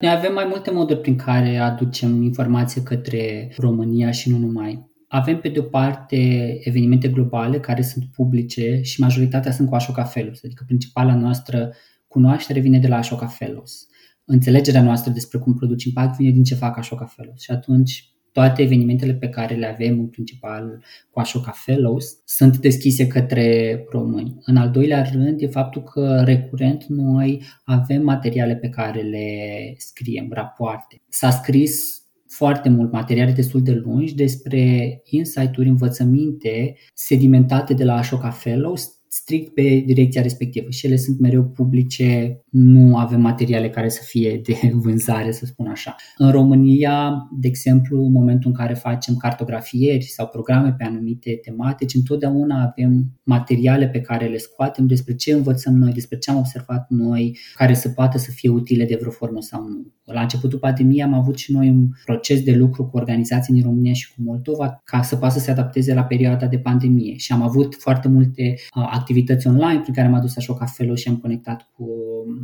Noi 0.01 0.11
avem 0.11 0.33
mai 0.33 0.45
multe 0.49 0.71
moduri 0.71 1.01
prin 1.01 1.17
care 1.17 1.57
aducem 1.57 2.23
informație 2.23 2.83
către 2.83 3.53
România 3.57 4.11
și 4.11 4.31
nu 4.31 4.39
numai. 4.39 4.91
Avem 5.09 5.41
pe 5.41 5.49
de 5.49 5.59
o 5.59 5.63
parte 5.63 6.17
evenimente 6.61 7.09
globale 7.09 7.61
care 7.61 7.83
sunt 7.83 8.05
publice 8.05 8.81
și 8.83 9.01
majoritatea 9.01 9.53
sunt 9.53 9.69
cu 9.69 9.75
Ashoka 9.75 10.05
Fellows, 10.05 10.41
adică 10.45 10.63
principala 10.67 11.15
noastră 11.15 11.73
cunoaștere 12.09 12.61
vine 12.61 12.79
de 12.79 12.89
la 12.89 12.97
Ashoka 12.97 13.27
Fellows. 13.27 13.87
Înțelegerea 14.25 14.83
noastră 14.83 15.13
despre 15.13 15.39
cum 15.39 15.55
produci 15.55 15.85
impact 15.85 16.17
vine 16.17 16.31
din 16.31 16.45
ce 16.45 16.55
fac 16.55 16.79
Ashoka 16.79 17.05
Fellows 17.05 17.41
și 17.41 17.51
atunci 17.51 18.15
toate 18.33 18.63
evenimentele 18.63 19.15
pe 19.15 19.29
care 19.29 19.55
le 19.55 19.67
avem 19.67 19.99
în 19.99 20.07
principal 20.07 20.85
cu 21.11 21.21
Ashoka 21.21 21.51
Fellows 21.51 22.19
sunt 22.25 22.59
deschise 22.59 23.07
către 23.07 23.79
români. 23.91 24.37
În 24.45 24.57
al 24.57 24.71
doilea 24.71 25.03
rând 25.13 25.43
e 25.43 25.47
faptul 25.47 25.83
că 25.83 26.23
recurent 26.25 26.85
noi 26.85 27.43
avem 27.65 28.03
materiale 28.03 28.57
pe 28.57 28.69
care 28.69 29.01
le 29.01 29.29
scriem, 29.77 30.29
rapoarte. 30.31 31.03
S-a 31.09 31.31
scris 31.31 32.01
foarte 32.29 32.69
mult 32.69 32.93
materiale 32.93 33.33
destul 33.33 33.63
de 33.63 33.73
lungi 33.73 34.15
despre 34.15 35.01
insight-uri, 35.05 35.69
învățăminte 35.69 36.77
sedimentate 36.95 37.75
de 37.75 37.85
la 37.85 37.95
Ashoka 37.95 38.31
Fellows, 38.31 39.00
strict 39.13 39.55
pe 39.55 39.83
direcția 39.87 40.23
respectivă 40.23 40.71
și 40.71 40.87
ele 40.87 40.97
sunt 40.97 41.21
mereu 41.21 41.45
publice, 41.45 42.41
nu 42.51 42.97
avem 42.97 43.21
materiale 43.21 43.71
care 43.71 43.89
să 43.89 44.03
fie 44.05 44.41
de 44.45 44.71
vânzare, 44.83 45.33
să 45.33 45.47
spun 45.47 45.67
așa. 45.67 45.97
În 46.17 46.31
România, 46.31 47.29
de 47.41 47.49
exemplu, 47.49 48.05
în 48.05 48.13
momentul 48.13 48.51
în 48.51 48.57
care 48.57 48.75
facem 48.75 49.17
cartografieri 49.17 50.05
sau 50.05 50.27
programe 50.27 50.75
pe 50.79 50.85
anumite 50.85 51.39
tematici, 51.43 51.95
întotdeauna 51.95 52.63
avem 52.63 53.21
materiale 53.23 53.89
pe 53.89 54.01
care 54.01 54.27
le 54.27 54.37
scoatem 54.37 54.87
despre 54.87 55.15
ce 55.15 55.33
învățăm 55.33 55.75
noi, 55.75 55.93
despre 55.93 56.19
ce 56.19 56.31
am 56.31 56.37
observat 56.37 56.87
noi, 56.89 57.39
care 57.55 57.75
să 57.75 57.89
poată 57.89 58.19
să 58.19 58.31
fie 58.31 58.49
utile 58.49 58.85
de 58.85 58.97
vreo 59.01 59.11
formă 59.11 59.41
sau 59.41 59.63
nu. 59.69 59.93
La 60.13 60.21
începutul 60.21 60.59
pandemiei 60.59 61.03
am 61.03 61.15
avut 61.15 61.39
și 61.39 61.53
noi 61.53 61.69
un 61.69 61.89
proces 62.05 62.43
de 62.43 62.53
lucru 62.53 62.87
cu 62.87 62.97
organizații 62.97 63.55
din 63.55 63.63
România 63.63 63.93
și 63.93 64.15
cu 64.15 64.23
Moldova 64.23 64.81
ca 64.85 65.03
să 65.03 65.17
poată 65.17 65.39
să 65.39 65.45
se 65.45 65.51
adapteze 65.51 65.95
la 65.95 66.03
perioada 66.03 66.47
de 66.47 66.59
pandemie 66.59 67.17
și 67.17 67.33
am 67.33 67.43
avut 67.43 67.75
foarte 67.79 68.09
multe 68.09 68.55
uh, 68.75 68.87
activități 69.01 69.47
online 69.47 69.81
prin 69.81 69.95
care 69.95 70.09
m-a 70.09 70.21
dus 70.21 70.37
așa 70.37 70.55
ca 70.55 70.65
fellow 70.65 70.95
și 70.95 71.09
am 71.09 71.17
conectat 71.17 71.71
cu 71.77 71.87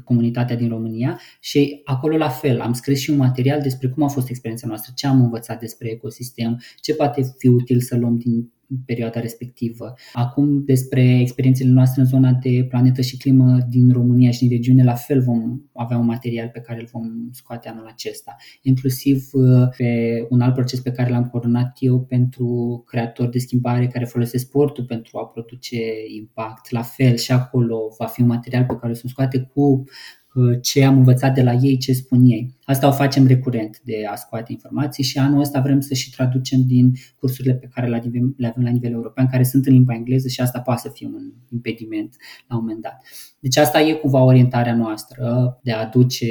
comunitatea 0.04 0.56
din 0.56 0.68
România. 0.68 1.20
Și 1.40 1.80
acolo 1.84 2.16
la 2.16 2.28
fel 2.28 2.60
am 2.60 2.72
scris 2.72 3.00
și 3.00 3.10
un 3.10 3.16
material 3.16 3.60
despre 3.60 3.88
cum 3.88 4.02
a 4.02 4.08
fost 4.08 4.28
experiența 4.28 4.66
noastră, 4.66 4.92
ce 4.94 5.06
am 5.06 5.20
învățat 5.20 5.60
despre 5.60 5.90
ecosistem, 5.90 6.60
ce 6.80 6.94
poate 6.94 7.34
fi 7.38 7.48
util 7.48 7.80
să 7.80 7.96
luăm 7.96 8.16
din 8.16 8.50
perioada 8.84 9.20
respectivă. 9.20 9.94
Acum 10.12 10.64
despre 10.64 11.18
experiențele 11.20 11.70
noastre 11.70 12.00
în 12.00 12.06
zona 12.06 12.32
de 12.32 12.66
planetă 12.68 13.00
și 13.00 13.16
climă 13.16 13.58
din 13.68 13.92
România 13.92 14.30
și 14.30 14.38
din 14.38 14.50
regiune, 14.50 14.84
la 14.84 14.94
fel 14.94 15.20
vom 15.20 15.60
avea 15.74 15.98
un 15.98 16.06
material 16.06 16.48
pe 16.52 16.60
care 16.60 16.80
îl 16.80 16.88
vom 16.92 17.28
scoate 17.30 17.68
anul 17.68 17.86
acesta. 17.86 18.36
Inclusiv 18.62 19.28
uh, 19.32 19.68
pe 19.76 20.26
un 20.28 20.40
alt 20.40 20.54
proces 20.54 20.80
pe 20.80 20.92
care 20.92 21.10
l-am 21.10 21.28
coordonat 21.28 21.76
eu 21.78 22.00
pentru 22.00 22.82
creatori 22.86 23.30
de 23.30 23.38
schimbare 23.38 23.86
care 23.86 24.04
folosesc 24.04 24.44
sportul 24.44 24.84
pentru 24.84 25.18
a 25.18 25.26
produce 25.26 25.80
impact. 26.16 26.70
La 26.70 26.82
fel 26.82 27.16
și 27.16 27.32
acolo 27.32 27.78
va 27.98 28.06
fi 28.06 28.20
un 28.20 28.26
material 28.26 28.64
pe 28.64 28.76
care 28.80 28.92
o 28.92 28.94
să 28.94 29.04
scoate 29.06 29.50
cu 29.54 29.84
uh, 30.34 30.58
ce 30.62 30.84
am 30.84 30.96
învățat 30.96 31.34
de 31.34 31.42
la 31.42 31.52
ei, 31.52 31.76
ce 31.76 31.92
spun 31.92 32.24
ei. 32.24 32.55
Asta 32.66 32.88
o 32.88 32.92
facem 32.92 33.26
recurent 33.26 33.80
de 33.84 34.06
a 34.10 34.14
scoate 34.14 34.52
informații 34.52 35.04
și 35.04 35.18
anul 35.18 35.40
ăsta 35.40 35.60
vrem 35.60 35.80
să 35.80 35.94
și 35.94 36.10
traducem 36.10 36.60
din 36.66 36.92
cursurile 37.18 37.54
pe 37.54 37.68
care 37.74 37.86
le 37.86 37.96
avem 37.96 38.34
la 38.36 38.70
nivel 38.70 38.92
european, 38.92 39.26
care 39.26 39.42
sunt 39.42 39.66
în 39.66 39.72
limba 39.72 39.94
engleză 39.94 40.28
și 40.28 40.40
asta 40.40 40.60
poate 40.60 40.80
să 40.80 40.90
fie 40.92 41.06
un 41.06 41.32
impediment 41.52 42.16
la 42.48 42.56
un 42.56 42.60
moment 42.60 42.82
dat. 42.82 43.02
Deci 43.40 43.56
asta 43.56 43.80
e 43.80 43.92
cumva 43.92 44.22
orientarea 44.22 44.74
noastră 44.74 45.58
de 45.62 45.72
a 45.72 45.80
aduce 45.80 46.26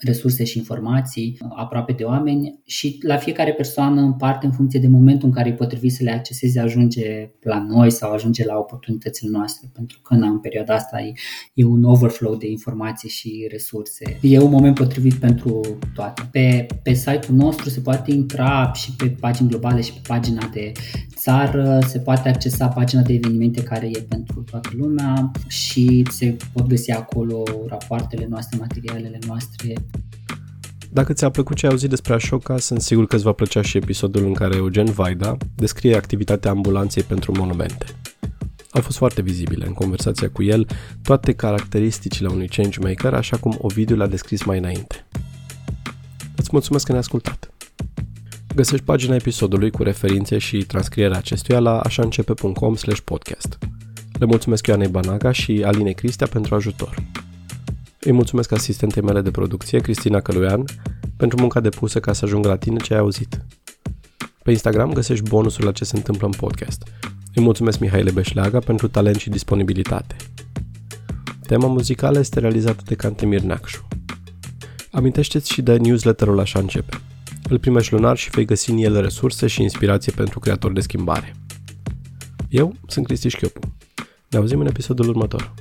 resurse 0.00 0.44
și 0.44 0.58
informații 0.58 1.38
aproape 1.48 1.92
de 1.92 2.04
oameni 2.04 2.60
și 2.64 2.98
la 3.02 3.16
fiecare 3.16 3.52
persoană 3.52 4.00
în 4.00 4.12
parte 4.12 4.46
în 4.46 4.52
funcție 4.52 4.80
de 4.80 4.88
momentul 4.88 5.28
în 5.28 5.34
care 5.34 5.48
e 5.48 5.52
potrivit 5.52 5.92
să 5.92 6.02
le 6.02 6.10
acceseze 6.10 6.60
ajunge 6.60 7.30
la 7.40 7.62
noi 7.62 7.90
sau 7.90 8.12
ajunge 8.12 8.44
la 8.44 8.58
oportunitățile 8.58 9.30
noastre 9.30 9.68
pentru 9.74 10.00
că 10.02 10.14
în 10.14 10.38
perioada 10.38 10.74
asta 10.74 11.00
e, 11.00 11.12
e 11.54 11.64
un 11.64 11.84
overflow 11.84 12.36
de 12.36 12.50
informații 12.50 13.08
și 13.08 13.46
resurse. 13.50 14.18
E 14.20 14.38
un 14.38 14.50
moment 14.50 14.74
potrivit 14.74 15.14
pentru 15.14 15.77
toate. 15.94 16.28
Pe, 16.30 16.66
pe 16.82 16.92
site-ul 16.92 17.36
nostru 17.36 17.68
se 17.68 17.80
poate 17.80 18.10
intra 18.10 18.72
și 18.74 18.92
pe 18.92 19.08
pagini 19.08 19.48
globale 19.48 19.80
și 19.80 19.92
pe 19.92 20.00
pagina 20.06 20.50
de 20.52 20.72
țară, 21.16 21.78
se 21.86 21.98
poate 21.98 22.28
accesa 22.28 22.66
pagina 22.66 23.02
de 23.02 23.12
evenimente 23.12 23.62
care 23.62 23.86
e 23.86 24.06
pentru 24.08 24.44
toată 24.50 24.68
lumea 24.72 25.30
și 25.46 26.04
se 26.10 26.36
pot 26.52 26.66
găsi 26.66 26.90
acolo 26.90 27.42
rapoartele 27.68 28.26
noastre, 28.30 28.58
materialele 28.60 29.18
noastre. 29.26 29.72
Dacă 30.90 31.12
ți-a 31.12 31.30
plăcut 31.30 31.56
ce 31.56 31.66
ai 31.66 31.72
auzit 31.72 31.88
despre 31.88 32.14
Ashoka, 32.14 32.58
sunt 32.58 32.80
sigur 32.80 33.06
că 33.06 33.14
îți 33.14 33.24
va 33.24 33.32
plăcea 33.32 33.62
și 33.62 33.76
episodul 33.76 34.24
în 34.24 34.32
care 34.32 34.56
Eugen 34.56 34.90
Vaida 34.92 35.36
descrie 35.54 35.96
activitatea 35.96 36.50
ambulanței 36.50 37.02
pentru 37.02 37.32
monumente. 37.36 37.86
Au 38.70 38.82
fost 38.82 38.96
foarte 38.96 39.22
vizibile 39.22 39.66
în 39.66 39.72
conversația 39.72 40.30
cu 40.30 40.42
el 40.42 40.66
toate 41.02 41.32
caracteristicile 41.32 42.28
unui 42.28 42.48
changemaker, 42.48 43.14
așa 43.14 43.36
cum 43.36 43.58
Ovidiu 43.60 43.96
l-a 43.96 44.06
descris 44.06 44.44
mai 44.44 44.58
înainte. 44.58 45.06
Îți 46.48 46.56
mulțumesc 46.56 46.84
că 46.84 46.92
ne-ai 46.92 47.04
ascultat! 47.04 47.50
Găsești 48.54 48.84
pagina 48.84 49.14
episodului 49.14 49.70
cu 49.70 49.82
referințe 49.82 50.38
și 50.38 50.58
transcrierea 50.58 51.16
acestuia 51.16 51.58
la 51.58 51.80
așaîncepe.com 51.80 52.74
podcast. 53.04 53.58
Le 54.18 54.26
mulțumesc 54.26 54.66
Ioanei 54.66 54.88
Banaga 54.88 55.32
și 55.32 55.62
Aline 55.64 55.90
Cristea 55.90 56.26
pentru 56.26 56.54
ajutor. 56.54 57.02
Îi 58.00 58.12
mulțumesc 58.12 58.52
asistentei 58.52 59.02
mele 59.02 59.20
de 59.20 59.30
producție, 59.30 59.78
Cristina 59.78 60.20
Căluian, 60.20 60.64
pentru 61.16 61.40
munca 61.40 61.60
depusă 61.60 62.00
ca 62.00 62.12
să 62.12 62.24
ajungă 62.24 62.48
la 62.48 62.56
tine 62.56 62.76
ce 62.76 62.92
ai 62.92 63.00
auzit. 63.00 63.44
Pe 64.42 64.50
Instagram 64.50 64.92
găsești 64.92 65.28
bonusul 65.28 65.64
la 65.64 65.72
ce 65.72 65.84
se 65.84 65.96
întâmplă 65.96 66.26
în 66.26 66.32
podcast. 66.32 66.82
Îi 67.34 67.42
mulțumesc 67.42 67.78
Mihaile 67.78 68.10
Beșleaga 68.10 68.58
pentru 68.58 68.88
talent 68.88 69.16
și 69.16 69.30
disponibilitate. 69.30 70.16
Tema 71.46 71.66
muzicală 71.66 72.18
este 72.18 72.40
realizată 72.40 72.82
de 72.86 72.94
Cantemir 72.94 73.40
Nacșu. 73.40 73.88
Amintește-ți 74.98 75.52
și 75.52 75.62
de 75.62 75.76
newsletterul 75.76 76.40
Așa 76.40 76.58
începe. 76.58 77.00
Îl 77.48 77.58
primești 77.58 77.92
lunar 77.92 78.16
și 78.16 78.30
vei 78.30 78.44
găsi 78.44 78.70
în 78.70 78.78
el 78.78 79.00
resurse 79.00 79.46
și 79.46 79.62
inspirație 79.62 80.12
pentru 80.16 80.38
creatori 80.38 80.74
de 80.74 80.80
schimbare. 80.80 81.34
Eu 82.48 82.74
sunt 82.86 83.06
Cristi 83.06 83.28
Șchiopu. 83.28 83.60
Ne 84.28 84.38
auzim 84.38 84.60
în 84.60 84.66
episodul 84.66 85.08
următor. 85.08 85.54